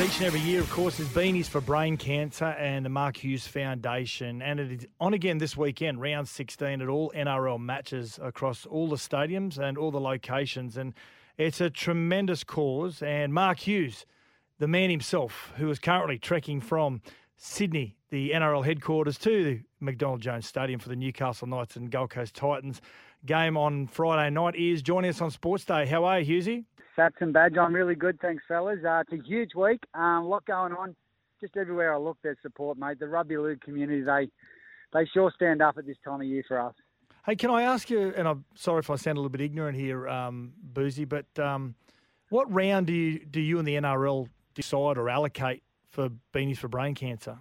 [0.00, 3.48] Each and every year, of course, is Beanies for Brain Cancer and the Mark Hughes
[3.48, 4.40] Foundation.
[4.40, 8.88] And it is on again this weekend, round 16 at all NRL matches across all
[8.88, 10.76] the stadiums and all the locations.
[10.76, 10.94] And
[11.36, 13.02] it's a tremendous cause.
[13.02, 14.06] And Mark Hughes,
[14.60, 17.02] the man himself, who is currently trekking from
[17.36, 22.10] Sydney, the NRL headquarters, to the McDonald Jones Stadium for the Newcastle Knights and Gold
[22.10, 22.80] Coast Titans
[23.26, 25.86] game on Friday night, is joining us on Sports Day.
[25.86, 26.66] How are you, Hughesy?
[26.98, 27.56] Sats and Badge.
[27.56, 28.80] I'm really good, thanks, fellas.
[28.84, 29.80] Uh, it's a huge week.
[29.94, 30.96] Um, a lot going on.
[31.40, 32.98] Just everywhere I look, there's support, mate.
[32.98, 34.28] The rugby league community, they
[34.92, 36.74] they sure stand up at this time of year for us.
[37.24, 38.12] Hey, can I ask you?
[38.16, 41.76] And I'm sorry if I sound a little bit ignorant here, um, Boozy, but um,
[42.30, 46.66] what round do you do you and the NRL decide or allocate for beanies for
[46.66, 47.38] brain cancer?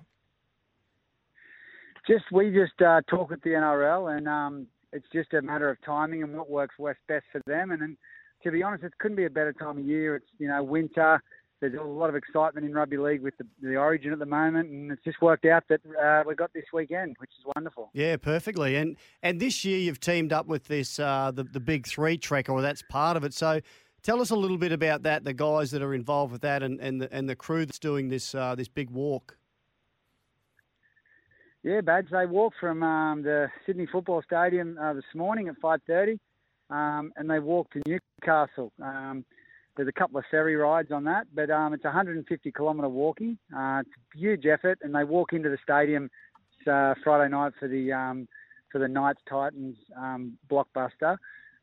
[2.06, 5.82] Just we just uh, talk at the NRL, and um, it's just a matter of
[5.84, 6.76] timing and what works
[7.08, 7.82] best for them, and.
[7.82, 7.98] and
[8.43, 10.15] to be honest, it couldn't be a better time of year.
[10.15, 11.21] It's you know winter,
[11.60, 14.69] there's a lot of excitement in rugby league with the, the Origin at the moment,
[14.69, 17.89] and it's just worked out that uh, we got this weekend, which is wonderful.
[17.93, 18.76] Yeah, perfectly.
[18.76, 22.50] And and this year you've teamed up with this uh, the the Big Three Trek,
[22.50, 23.34] or that's part of it.
[23.34, 23.62] So.
[24.04, 26.80] Tell us a little bit about that, the guys that are involved with that, and,
[26.80, 29.38] and the and the crew that's doing this uh, this big walk.
[31.63, 32.08] Yeah, Badge.
[32.12, 36.19] They walked from um, the Sydney Football Stadium uh, this morning at 5:30,
[36.70, 38.72] um, and they walked to Newcastle.
[38.82, 39.26] Um,
[39.76, 43.38] there's a couple of ferry rides on that, but um, it's 150 kilometre walking.
[43.56, 46.10] Uh, it's a huge effort, and they walk into the stadium
[46.68, 48.28] uh, Friday night for the um,
[48.72, 51.18] for the Knights Titans um, blockbuster,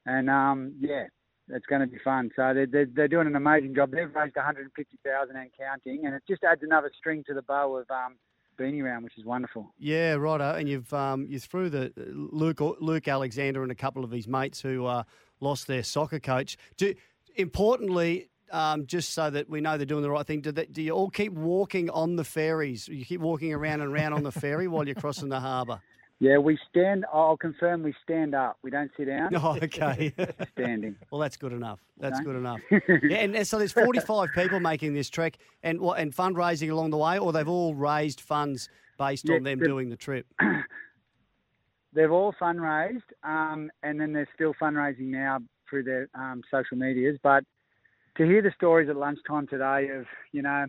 [0.06, 1.04] and um, yeah,
[1.48, 2.30] it's going to be fun.
[2.34, 3.90] So they're, they're, they're doing an amazing job.
[3.90, 7.90] They've raised 150,000 and counting, and it just adds another string to the bow of
[7.90, 8.16] um,
[8.56, 9.72] beanie round, which is wonderful.
[9.78, 10.54] Yeah, righto.
[10.54, 14.60] And you've um, you threw the Luke Luke Alexander and a couple of his mates
[14.60, 15.04] who uh,
[15.40, 16.56] lost their soccer coach.
[16.76, 16.94] Do,
[17.36, 20.82] importantly, um, just so that we know they're doing the right thing, do, they, do
[20.82, 22.88] you all keep walking on the ferries?
[22.88, 25.80] You keep walking around and around on the ferry while you're crossing the harbour?
[26.20, 27.04] Yeah, we stand.
[27.12, 28.56] I'll confirm we stand up.
[28.62, 29.34] We don't sit down.
[29.36, 30.12] Oh, okay.
[30.52, 30.96] Standing.
[31.10, 31.80] well, that's good enough.
[31.98, 32.60] That's good enough.
[32.70, 36.96] yeah, and so there's 45 people making this trek, and what and fundraising along the
[36.96, 40.26] way, or they've all raised funds based Yeah, on them the- doing the trip.
[41.92, 45.38] They've all fundraised, um, and then they're still fundraising now
[45.70, 47.18] through their um, social medias.
[47.22, 47.44] But
[48.16, 50.66] to hear the stories at lunchtime today of you know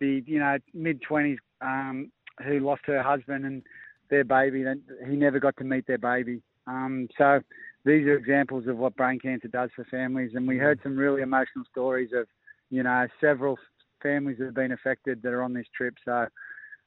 [0.00, 2.10] the you know mid twenties um,
[2.44, 3.62] who lost her husband and
[4.10, 4.64] their baby,
[5.08, 6.42] he never got to meet their baby.
[6.66, 7.40] Um, so
[7.84, 11.22] these are examples of what brain cancer does for families, and we heard some really
[11.22, 12.26] emotional stories of
[12.70, 13.58] you know several
[14.02, 15.94] families that have been affected that are on this trip.
[16.04, 16.26] So.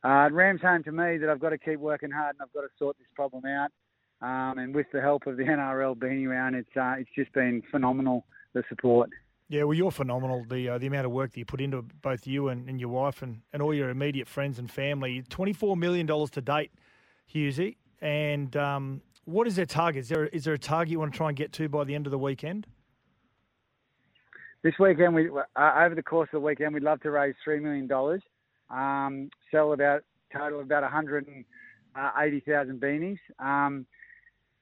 [0.04, 2.52] Uh, it rams home to me that I've got to keep working hard and I've
[2.54, 3.70] got to sort this problem out.
[4.22, 7.64] Um, and with the help of the NRL Beanie Round, it's uh, it's just been
[7.72, 9.10] phenomenal the support.
[9.50, 10.46] Yeah, well, you're phenomenal.
[10.48, 12.90] The uh, the amount of work that you put into both you and, and your
[12.90, 15.24] wife and, and all your immediate friends and family.
[15.30, 16.72] Twenty four million dollars to date,
[17.34, 17.78] Hughesy.
[18.02, 20.02] And um, what is their target?
[20.02, 21.96] Is there is there a target you want to try and get to by the
[21.96, 22.68] end of the weekend?
[24.64, 27.60] This weekend, we uh, over the course of the weekend, we'd love to raise three
[27.60, 28.22] million dollars,
[28.70, 30.04] um, sell about
[30.34, 31.46] total of about one hundred and
[32.20, 33.20] eighty thousand beanies.
[33.40, 33.86] Um,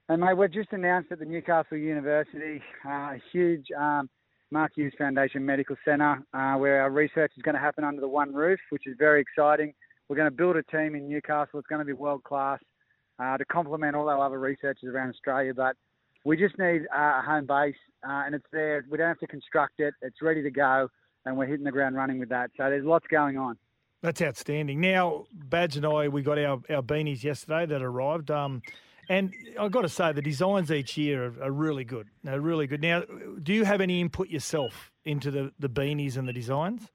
[0.08, 4.10] and mate, we've just announced at the Newcastle University uh, a huge um,
[4.52, 8.08] Mark Hughes Foundation Medical Centre uh, where our research is going to happen under the
[8.08, 9.74] one roof, which is very exciting.
[10.10, 11.60] We're going to build a team in Newcastle.
[11.60, 12.60] It's going to be world class
[13.20, 15.54] uh, to complement all our other researchers around Australia.
[15.54, 15.76] But
[16.26, 18.84] we just need uh, a home base, uh, and it's there.
[18.90, 19.94] We don't have to construct it.
[20.02, 20.90] It's ready to go,
[21.26, 22.50] and we're hitting the ground running with that.
[22.58, 23.58] So there's lots going on.
[24.02, 24.82] That's outstanding.
[24.82, 28.32] Now, Badge and I, we got our, our beanies yesterday that arrived.
[28.32, 28.64] Um,
[29.10, 32.08] and I've got to say, the designs each year are, are really good.
[32.24, 32.82] They're really good.
[32.82, 33.04] Now,
[33.44, 36.90] do you have any input yourself into the, the beanies and the designs?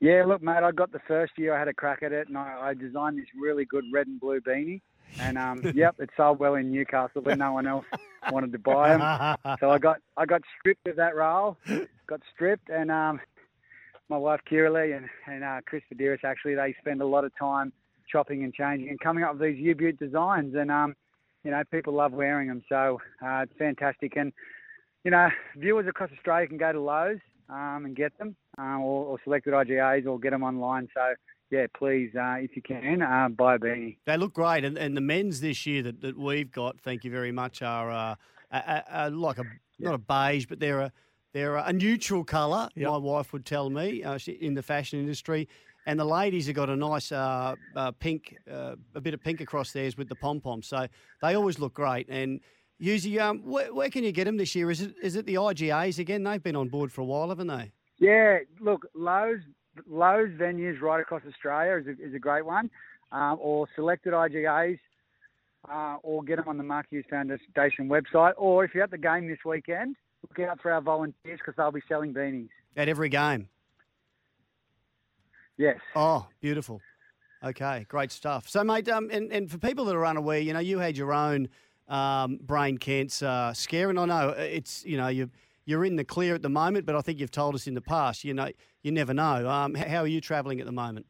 [0.00, 2.36] Yeah, look, mate, I got the first year I had a crack at it, and
[2.36, 4.82] I, I designed this really good red and blue beanie.
[5.20, 7.86] And um, yep, it sold well in Newcastle, but no one else
[8.30, 9.56] wanted to buy them.
[9.60, 11.56] So I got I got stripped of that role,
[12.06, 13.20] got stripped, and um,
[14.08, 17.72] my wife Kiralee and and uh, Chris Fadiris actually they spend a lot of time
[18.10, 20.94] chopping and changing and coming up with these U-Butte designs, and um,
[21.44, 24.16] you know people love wearing them, so uh, it's fantastic.
[24.16, 24.32] And
[25.04, 29.06] you know, viewers across Australia can go to Lowe's um, and get them, uh, or,
[29.06, 30.88] or selected IGAs, or get them online.
[30.94, 31.14] So
[31.50, 33.98] yeah, please, uh, if you can, uh, buy a beanie.
[34.06, 37.10] They look great, and, and the men's this year that, that we've got, thank you
[37.10, 38.16] very much, are
[38.50, 39.44] uh, like a
[39.78, 40.92] not a beige, but they're a
[41.32, 42.68] they're a neutral colour.
[42.76, 42.88] Yep.
[42.88, 45.48] My wife would tell me uh, she, in the fashion industry,
[45.86, 49.40] and the ladies have got a nice uh, uh, pink, uh, a bit of pink
[49.40, 50.66] across theirs with the pom poms.
[50.68, 50.86] So
[51.20, 52.08] they always look great.
[52.08, 52.40] And
[52.78, 54.70] usually, um, where, where can you get them this year?
[54.70, 56.22] Is it is it the IGAs again?
[56.22, 57.72] They've been on board for a while, haven't they?
[57.98, 59.40] Yeah, look, Lowe's
[59.88, 62.70] Lowe's venues right across Australia is a, is a great one,
[63.12, 64.78] um, or selected IGAs,
[65.70, 68.34] uh, or get them on the Mark Hughes Foundation website.
[68.36, 71.72] Or if you're at the game this weekend, look out for our volunteers because they'll
[71.72, 72.48] be selling beanies.
[72.76, 73.48] At every game.
[75.56, 75.78] Yes.
[75.94, 76.80] Oh, beautiful.
[77.44, 78.48] Okay, great stuff.
[78.48, 81.12] So, mate, um, and, and for people that are unaware, you know, you had your
[81.12, 81.48] own
[81.88, 85.30] um, brain cancer scare, and I know it's, you know, you
[85.66, 87.80] you're in the clear at the moment, but I think you've told us in the
[87.80, 88.50] past, you know,
[88.82, 89.48] you never know.
[89.48, 91.06] Um, how are you travelling at the moment?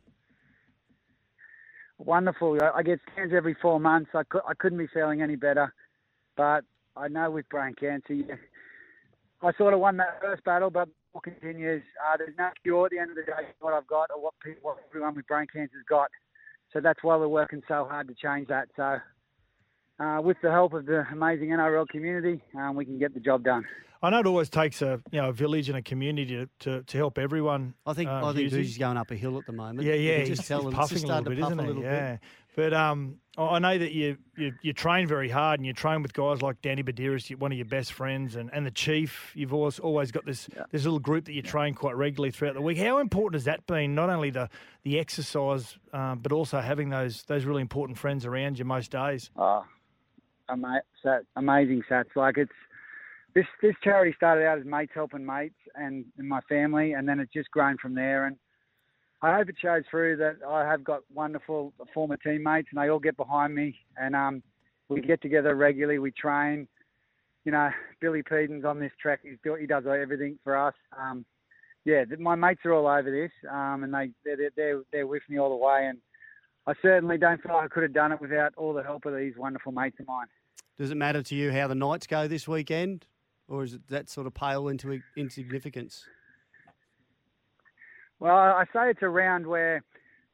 [1.99, 2.59] Wonderful.
[2.63, 4.11] I- get scans every four months.
[4.15, 5.73] I, cou- I couldn't be feeling any better.
[6.37, 6.65] But
[6.97, 8.37] I know with brain cancer, you-
[9.43, 11.83] I sort of won that first battle, but more continues.
[12.03, 13.49] Uh, there's no cure at the end of the day.
[13.61, 16.11] What I've got, or what people, what everyone with brain cancer's got.
[16.73, 18.69] So that's why we're working so hard to change that.
[18.75, 18.99] So,
[19.99, 23.45] uh, with the help of the amazing NRL community, um, we can get the job
[23.45, 23.65] done.
[24.03, 26.83] I know it always takes a you know a village and a community to, to,
[26.83, 27.73] to help everyone.
[27.87, 28.57] I think uh, I think Hughesy.
[28.59, 29.87] Hughes going up a hill at the moment.
[29.89, 31.41] Yeah, You yeah, can he's, just tell he's puffing just a little starting bit, to
[31.41, 31.69] puff isn't a he?
[31.69, 32.11] little yeah.
[32.13, 32.21] bit.
[32.55, 36.03] But um, I I know that you, you you train very hard and you train
[36.03, 39.33] with guys like Danny Buderus, one of your best friends, and, and the chief.
[39.35, 42.61] You've always always got this this little group that you train quite regularly throughout the
[42.63, 42.77] week.
[42.77, 43.95] How important has that been?
[43.95, 44.51] Not only the
[44.83, 49.31] the exercise, um, but also having those those really important friends around you most days.
[49.35, 49.65] Oh,
[50.49, 50.83] ama-
[51.37, 52.15] amazing sats.
[52.17, 52.53] Like it's
[53.35, 57.21] this this charity started out as mates helping mates and, and my family, and then
[57.21, 58.27] it's just grown from there.
[58.27, 58.37] And
[59.23, 62.99] I hope it shows through that I have got wonderful former teammates, and they all
[62.99, 64.43] get behind me, and um,
[64.89, 65.99] we get together regularly.
[65.99, 66.69] We train.
[67.45, 67.71] You know,
[68.01, 69.21] Billy Peden's on this track.
[69.23, 70.75] He's built, he does everything for us.
[70.99, 71.27] Um,
[71.85, 75.39] yeah, my mates are all over this, um, and they they're, they're they're with me
[75.39, 75.87] all the way.
[75.87, 75.99] And
[76.67, 79.15] I certainly don't feel like I could have done it without all the help of
[79.15, 80.27] these wonderful mates of mine.
[80.79, 83.07] Does it matter to you how the Knights go this weekend,
[83.49, 86.05] or is it that sort of pale into insignificance?
[88.19, 89.85] Well, I say it's a round where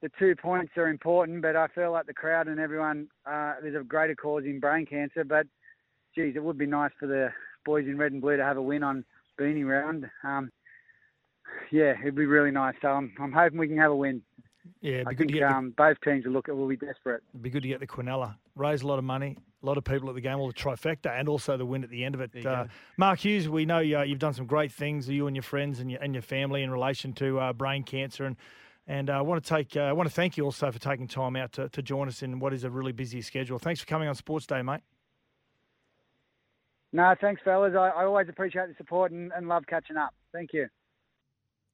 [0.03, 3.75] the two points are important, but I feel like the crowd and everyone, uh, there's
[3.75, 5.25] a greater cause in brain cancer.
[5.25, 5.47] But,
[6.15, 7.31] geez, it would be nice for the
[7.65, 9.05] boys in red and blue to have a win on
[9.39, 10.09] Beanie Round.
[10.23, 10.51] Um,
[11.71, 12.77] yeah, it'd be really nice.
[12.81, 14.23] So I'm, I'm hoping we can have a win.
[14.81, 16.69] Yeah, it'd I good think to get the- um, both teams will look it will
[16.69, 17.23] be desperate.
[17.31, 18.37] It'd be good to get the Quinella.
[18.57, 21.19] Raise a lot of money, a lot of people at the game, or the trifecta,
[21.19, 22.45] and also the win at the end of it.
[22.45, 22.67] Uh.
[22.97, 25.91] Mark Hughes, we know uh, you've done some great things, you and your friends and
[25.91, 28.25] your, and your family, in relation to uh, brain cancer.
[28.25, 28.37] And
[28.87, 31.07] and uh, I want to take, uh, I want to thank you also for taking
[31.07, 33.59] time out to, to join us in what is a really busy schedule.
[33.59, 34.81] Thanks for coming on Sports Day, mate.
[36.93, 37.75] No, thanks, fellas.
[37.77, 40.13] I, I always appreciate the support and, and love catching up.
[40.33, 40.67] Thank you.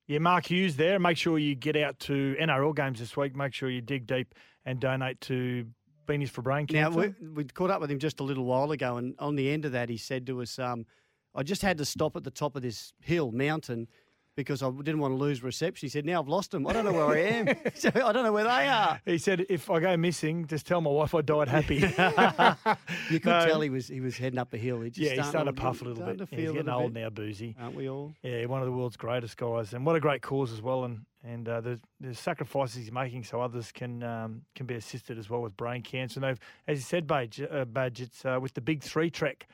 [0.07, 0.99] Yeah, Mark Hughes there.
[1.01, 3.35] Make sure you get out to NRL games this week.
[3.35, 4.35] Make sure you dig deep
[4.65, 5.67] and donate to
[6.07, 7.15] Beanies for Brain Now Cancer.
[7.21, 9.65] we, we caught up with him just a little while ago, and on the end
[9.65, 10.87] of that, he said to us, um,
[11.35, 13.89] "I just had to stop at the top of this hill mountain."
[14.37, 15.87] Because I didn't want to lose reception.
[15.87, 16.67] He said, "Now I've lost them.
[16.67, 17.49] I don't know where I am.
[17.75, 20.81] So I don't know where they are." He said, if I go missing, just tell
[20.83, 21.79] my wife I died happy.
[23.11, 23.47] You could No.
[23.47, 24.81] tell he was he was heading up a hill.
[24.83, 26.29] He just Yeah, he's starting starting to puff a little bit.
[26.31, 27.03] Yeah, he's getting old bit.
[27.03, 27.57] now, Boozy.
[27.61, 28.15] aren't we all?
[28.23, 30.85] Yeah, one of the world's greatest guys, and what a great cause as well.
[30.85, 35.19] And and uh, the, the sacrifices he's making so others can um, can be assisted
[35.19, 36.21] as well with brain cancer.
[36.21, 39.47] And they've, as you said, Badge, uh, Badge it's uh, with the Big Three trek,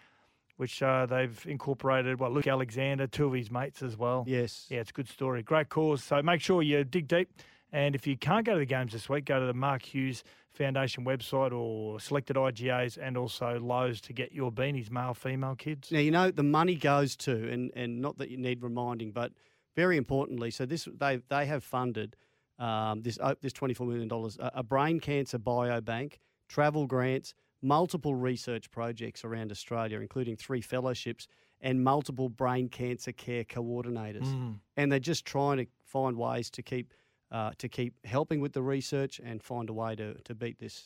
[0.57, 2.21] which uh, they've incorporated.
[2.21, 4.25] Well, Luke Alexander, two of his mates as well.
[4.27, 4.67] Yes.
[4.69, 5.43] Yeah, it's a good story.
[5.43, 6.03] Great cause.
[6.05, 7.31] So make sure you dig deep.
[7.73, 10.23] And if you can't go to the games this week, go to the Mark Hughes
[10.53, 15.91] Foundation website or selected IGAs and also Lowe's to get your beanies, male, female kids.
[15.91, 19.33] Now you know the money goes to, and, and not that you need reminding, but
[19.75, 22.15] very importantly, so this they they have funded
[22.59, 27.33] um, this uh, this twenty four million dollars a, a brain cancer biobank, travel grants,
[27.63, 31.27] multiple research projects around Australia, including three fellowships
[31.61, 34.59] and multiple brain cancer care coordinators, Mm.
[34.77, 36.93] and they're just trying to find ways to keep
[37.31, 40.85] uh, to keep helping with the research and find a way to, to beat this.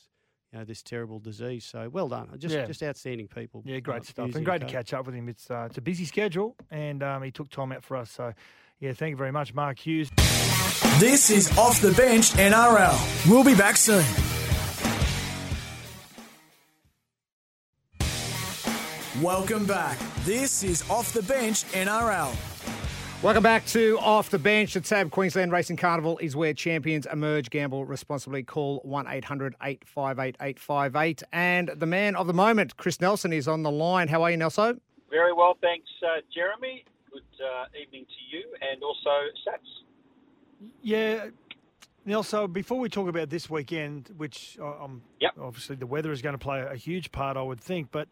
[0.52, 1.64] You know this terrible disease.
[1.64, 2.66] So well done, just Yeah.
[2.66, 3.62] just outstanding people.
[3.66, 4.34] Yeah, great uh, stuff.
[4.36, 5.28] And great to catch up with him.
[5.28, 8.12] It's uh, it's a busy schedule, and um, he took time out for us.
[8.12, 8.32] So,
[8.78, 10.08] yeah, thank you very much, Mark Hughes.
[11.00, 13.28] This is Off the Bench NRL.
[13.28, 14.04] We'll be back soon.
[19.22, 19.98] Welcome back.
[20.24, 22.34] This is Off the Bench NRL.
[23.22, 24.74] Welcome back to Off the Bench.
[24.74, 27.48] The TAB Queensland Racing Carnival is where champions emerge.
[27.48, 28.42] Gamble responsibly.
[28.42, 31.22] Call 1 800 858 858.
[31.32, 34.08] And the man of the moment, Chris Nelson, is on the line.
[34.08, 34.80] How are you, Nelson?
[35.08, 36.84] Very well, thanks, uh, Jeremy.
[37.10, 39.10] Good uh, evening to you and also
[39.48, 40.68] Sats.
[40.82, 41.28] Yeah,
[42.04, 42.22] Neil.
[42.22, 45.32] So before we talk about this weekend, which uh, um, Yep.
[45.40, 48.08] obviously the weather is going to play a huge part, I would think, but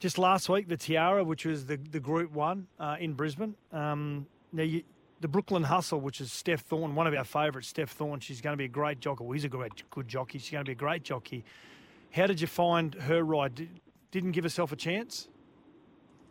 [0.00, 3.54] just last week the Tiara, which was the the Group One uh, in Brisbane.
[3.72, 4.82] Um, now you,
[5.20, 8.20] the Brooklyn Hustle, which is Steph Thorne, one of our favourites, Steph Thorne.
[8.20, 9.22] She's going to be a great jockey.
[9.22, 10.38] Well, he's a great good jockey.
[10.38, 11.44] She's going to be a great jockey.
[12.10, 13.54] How did you find her ride?
[13.54, 13.80] Did,
[14.10, 15.28] didn't give herself a chance.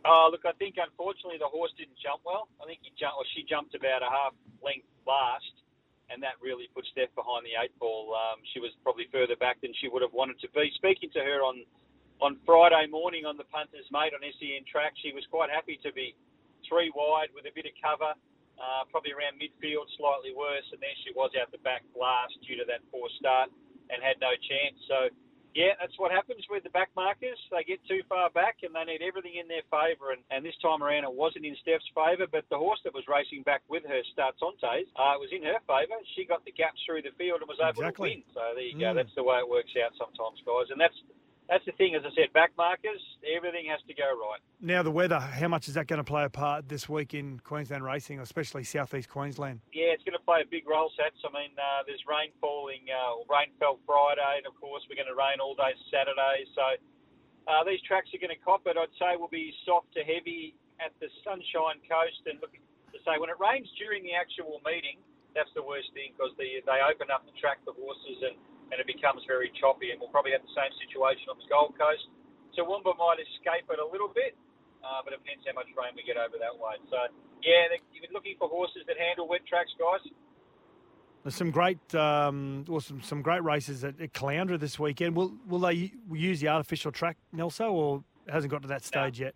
[0.03, 2.47] Uh, look, I think unfortunately the horse didn't jump well.
[2.59, 5.53] I think he jumped, or she jumped about a half length last,
[6.09, 8.15] and that really put Steph behind the eight ball.
[8.15, 10.71] Um, she was probably further back than she would have wanted to be.
[10.75, 11.63] Speaking to her on
[12.21, 15.91] on Friday morning on the punter's mate on SEN track, she was quite happy to
[15.95, 16.15] be
[16.67, 18.11] three wide with a bit of cover,
[18.59, 22.59] uh, probably around midfield, slightly worse, and there she was out the back last due
[22.59, 23.47] to that poor start
[23.89, 24.77] and had no chance.
[24.87, 25.11] So.
[25.57, 27.41] Yeah, that's what happens with the back markers.
[27.49, 30.13] They get too far back and they need everything in their favour.
[30.13, 33.01] And, and this time around, it wasn't in Steph's favour, but the horse that was
[33.09, 35.97] racing back with her, Startantes, uh, it was in her favour.
[36.13, 38.21] She got the gaps through the field and was able Exactly.
[38.21, 38.37] to win.
[38.37, 38.93] So there you go.
[38.93, 39.01] Mm.
[39.01, 40.69] That's the way it works out sometimes, guys.
[40.69, 41.01] And that's
[41.49, 44.37] that's the thing, as I said, back markers, everything has to go right.
[44.61, 47.41] Now the weather, how much is that going to play a part this week in
[47.41, 49.65] Queensland racing, especially southeast Queensland?
[49.73, 51.17] Yeah, it's going to play a big role, Sats.
[51.25, 55.09] I mean, uh, there's rain falling, uh, rain fell Friday, and of course we're going
[55.09, 56.45] to rain all day Saturday.
[56.53, 56.65] So
[57.49, 58.77] uh, these tracks are going to cop it.
[58.77, 62.29] I'd say will be soft to heavy at the Sunshine Coast.
[62.29, 62.61] And looking
[62.93, 65.01] to say, when it rains during the actual meeting,
[65.33, 68.37] that's the worst thing because they, they open up the track for horses and,
[68.71, 69.91] and it becomes very choppy.
[69.91, 72.09] And we'll probably have the same situation on the Gold Coast.
[72.55, 74.33] So Toowoomba might escape it a little bit,
[74.81, 76.75] uh, but it depends how much rain we get over that way.
[76.89, 76.97] So,
[77.45, 80.01] yeah, you've been looking for horses that handle wet tracks, guys.
[81.23, 85.15] There's some great, um, well, some, some great races at, at Caloundra this weekend.
[85.15, 89.27] Will will they use the artificial track, Nelso, or hasn't got to that stage no.
[89.27, 89.35] yet?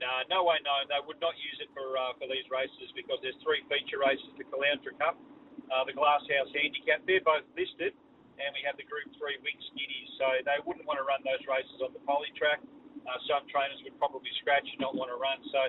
[0.00, 0.72] No, no way, no.
[0.88, 4.24] They would not use it for uh, for these races because there's three feature races:
[4.40, 5.20] the Caloundra Cup,
[5.68, 7.04] uh, the Glasshouse Handicap.
[7.04, 7.92] They're both listed,
[8.38, 10.10] and we have the Group Three Wing Skinnies.
[10.18, 12.62] So they wouldn't want to run those races on the poly track.
[13.04, 15.38] Uh, some trainers would probably scratch and not want to run.
[15.52, 15.60] So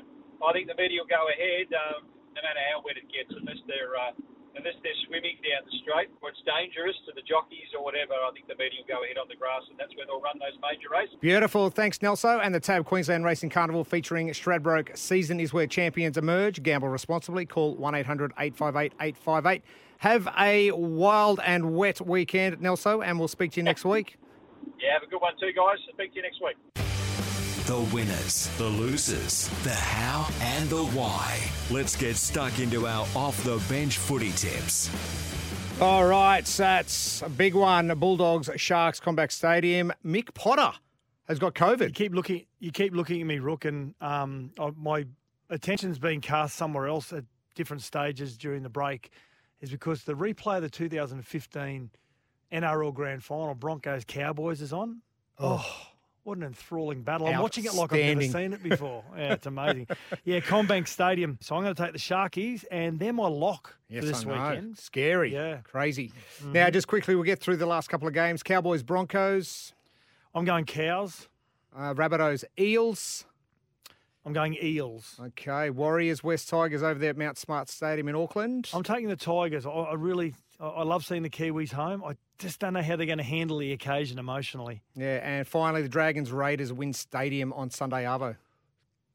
[0.45, 3.59] I think the media will go ahead, um, no matter how wet it gets, unless
[3.67, 4.13] they're uh,
[4.55, 8.13] unless they're swimming down the straight or it's dangerous to the jockeys or whatever.
[8.13, 10.39] I think the media will go ahead on the grass, and that's where they'll run
[10.39, 11.15] those major races.
[11.19, 11.69] Beautiful.
[11.69, 12.39] Thanks, Nelso.
[12.41, 16.63] And the TAB Queensland Racing Carnival featuring Stradbroke season is where champions emerge.
[16.63, 17.45] Gamble responsibly.
[17.45, 19.61] Call 1 800 858 858.
[19.99, 24.17] Have a wild and wet weekend, Nelso, and we'll speak to you next week.
[24.79, 25.77] Yeah, have a good one too, guys.
[25.93, 26.84] Speak to you next week.
[27.65, 31.39] The winners, the losers, the how and the why.
[31.71, 34.91] Let's get stuck into our off the bench footy tips.
[35.81, 37.87] All right, Sats, a big one.
[37.97, 39.91] Bulldogs, Sharks, CommBank Stadium.
[40.05, 40.77] Mick Potter
[41.27, 41.87] has got COVID.
[41.87, 42.45] You keep looking.
[42.59, 45.05] You keep looking at me, Rook, and um, I- my
[45.49, 47.23] attention's being cast somewhere else at
[47.55, 49.09] different stages during the break.
[49.61, 51.89] Is because the replay of the 2015
[52.51, 55.01] NRL Grand Final, Broncos Cowboys, is on.
[55.39, 55.65] Oh,
[56.25, 57.27] what an enthralling battle!
[57.27, 59.03] I'm watching it like I've never seen it before.
[59.17, 59.87] Yeah, it's amazing.
[60.25, 61.37] yeah, CommBank Stadium.
[61.41, 64.29] So I'm going to take the Sharkies, and they're my lock Yes, for this I
[64.35, 64.49] know.
[64.49, 64.77] weekend.
[64.77, 65.33] Scary.
[65.33, 65.57] Yeah.
[65.63, 66.11] Crazy.
[66.43, 68.43] Now, just quickly, we'll get through the last couple of games.
[68.43, 69.73] Cowboys, Broncos,
[70.33, 71.27] I'm going Cows.
[71.75, 73.25] uh, Rabbitohs, Eels.
[74.25, 75.19] I'm going Eels.
[75.23, 78.69] Okay, Warriors, West Tigers over there at Mount Smart Stadium in Auckland.
[78.73, 79.67] I'm taking the Tigers.
[79.67, 82.03] I, I really, I I love seeing the Kiwis home.
[82.03, 84.81] I just don't know how they're going to handle the occasion emotionally.
[84.95, 88.35] Yeah, and finally, the Dragons, Raiders WIN Stadium on Sunday, Arvo.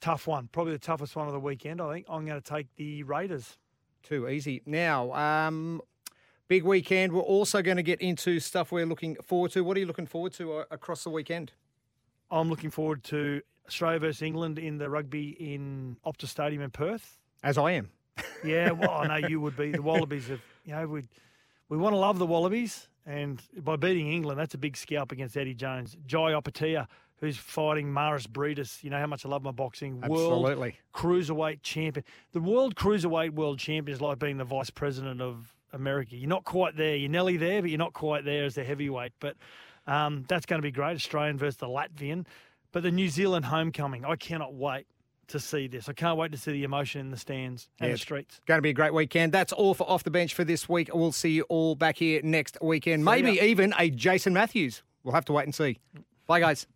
[0.01, 1.81] Tough one, probably the toughest one of the weekend.
[1.81, 3.59] I think I'm going to take the Raiders.
[4.03, 4.63] Too easy.
[4.65, 5.83] Now, um,
[6.49, 7.13] big weekend.
[7.13, 9.63] We're also going to get into stuff we're looking forward to.
[9.63, 11.53] What are you looking forward to uh, across the weekend?
[12.31, 17.19] I'm looking forward to Australia versus England in the rugby in Optus Stadium in Perth.
[17.43, 17.91] As I am.
[18.43, 19.71] Yeah, well, I know you would be.
[19.73, 21.03] The Wallabies have, you know, we
[21.71, 25.37] we want to love the Wallabies, and by beating England, that's a big scalp against
[25.37, 25.97] Eddie Jones.
[26.05, 26.87] Jai Opetaia,
[27.21, 28.83] who's fighting Mairis Briedis.
[28.83, 30.01] You know how much I love my boxing.
[30.01, 30.77] World Absolutely.
[30.93, 32.05] cruiserweight champion.
[32.33, 36.17] The world cruiserweight world champion is like being the vice president of America.
[36.17, 36.97] You're not quite there.
[36.97, 39.13] You're nearly there, but you're not quite there as the heavyweight.
[39.21, 39.37] But
[39.87, 40.97] um, that's going to be great.
[40.97, 42.27] Australian versus the Latvian.
[42.73, 44.87] But the New Zealand homecoming, I cannot wait
[45.31, 45.89] to see this.
[45.89, 48.41] I can't wait to see the emotion in the stands and Yeah, the streets.
[48.47, 49.33] Going to be a great weekend.
[49.33, 50.91] That's all for Off the Bench for this week.
[50.93, 53.01] We'll see you all back here next weekend.
[53.03, 53.43] See Maybe ya.
[53.45, 54.83] even a Jason Matthews.
[55.03, 55.79] We'll have to wait and see.
[56.27, 56.67] Bye, guys.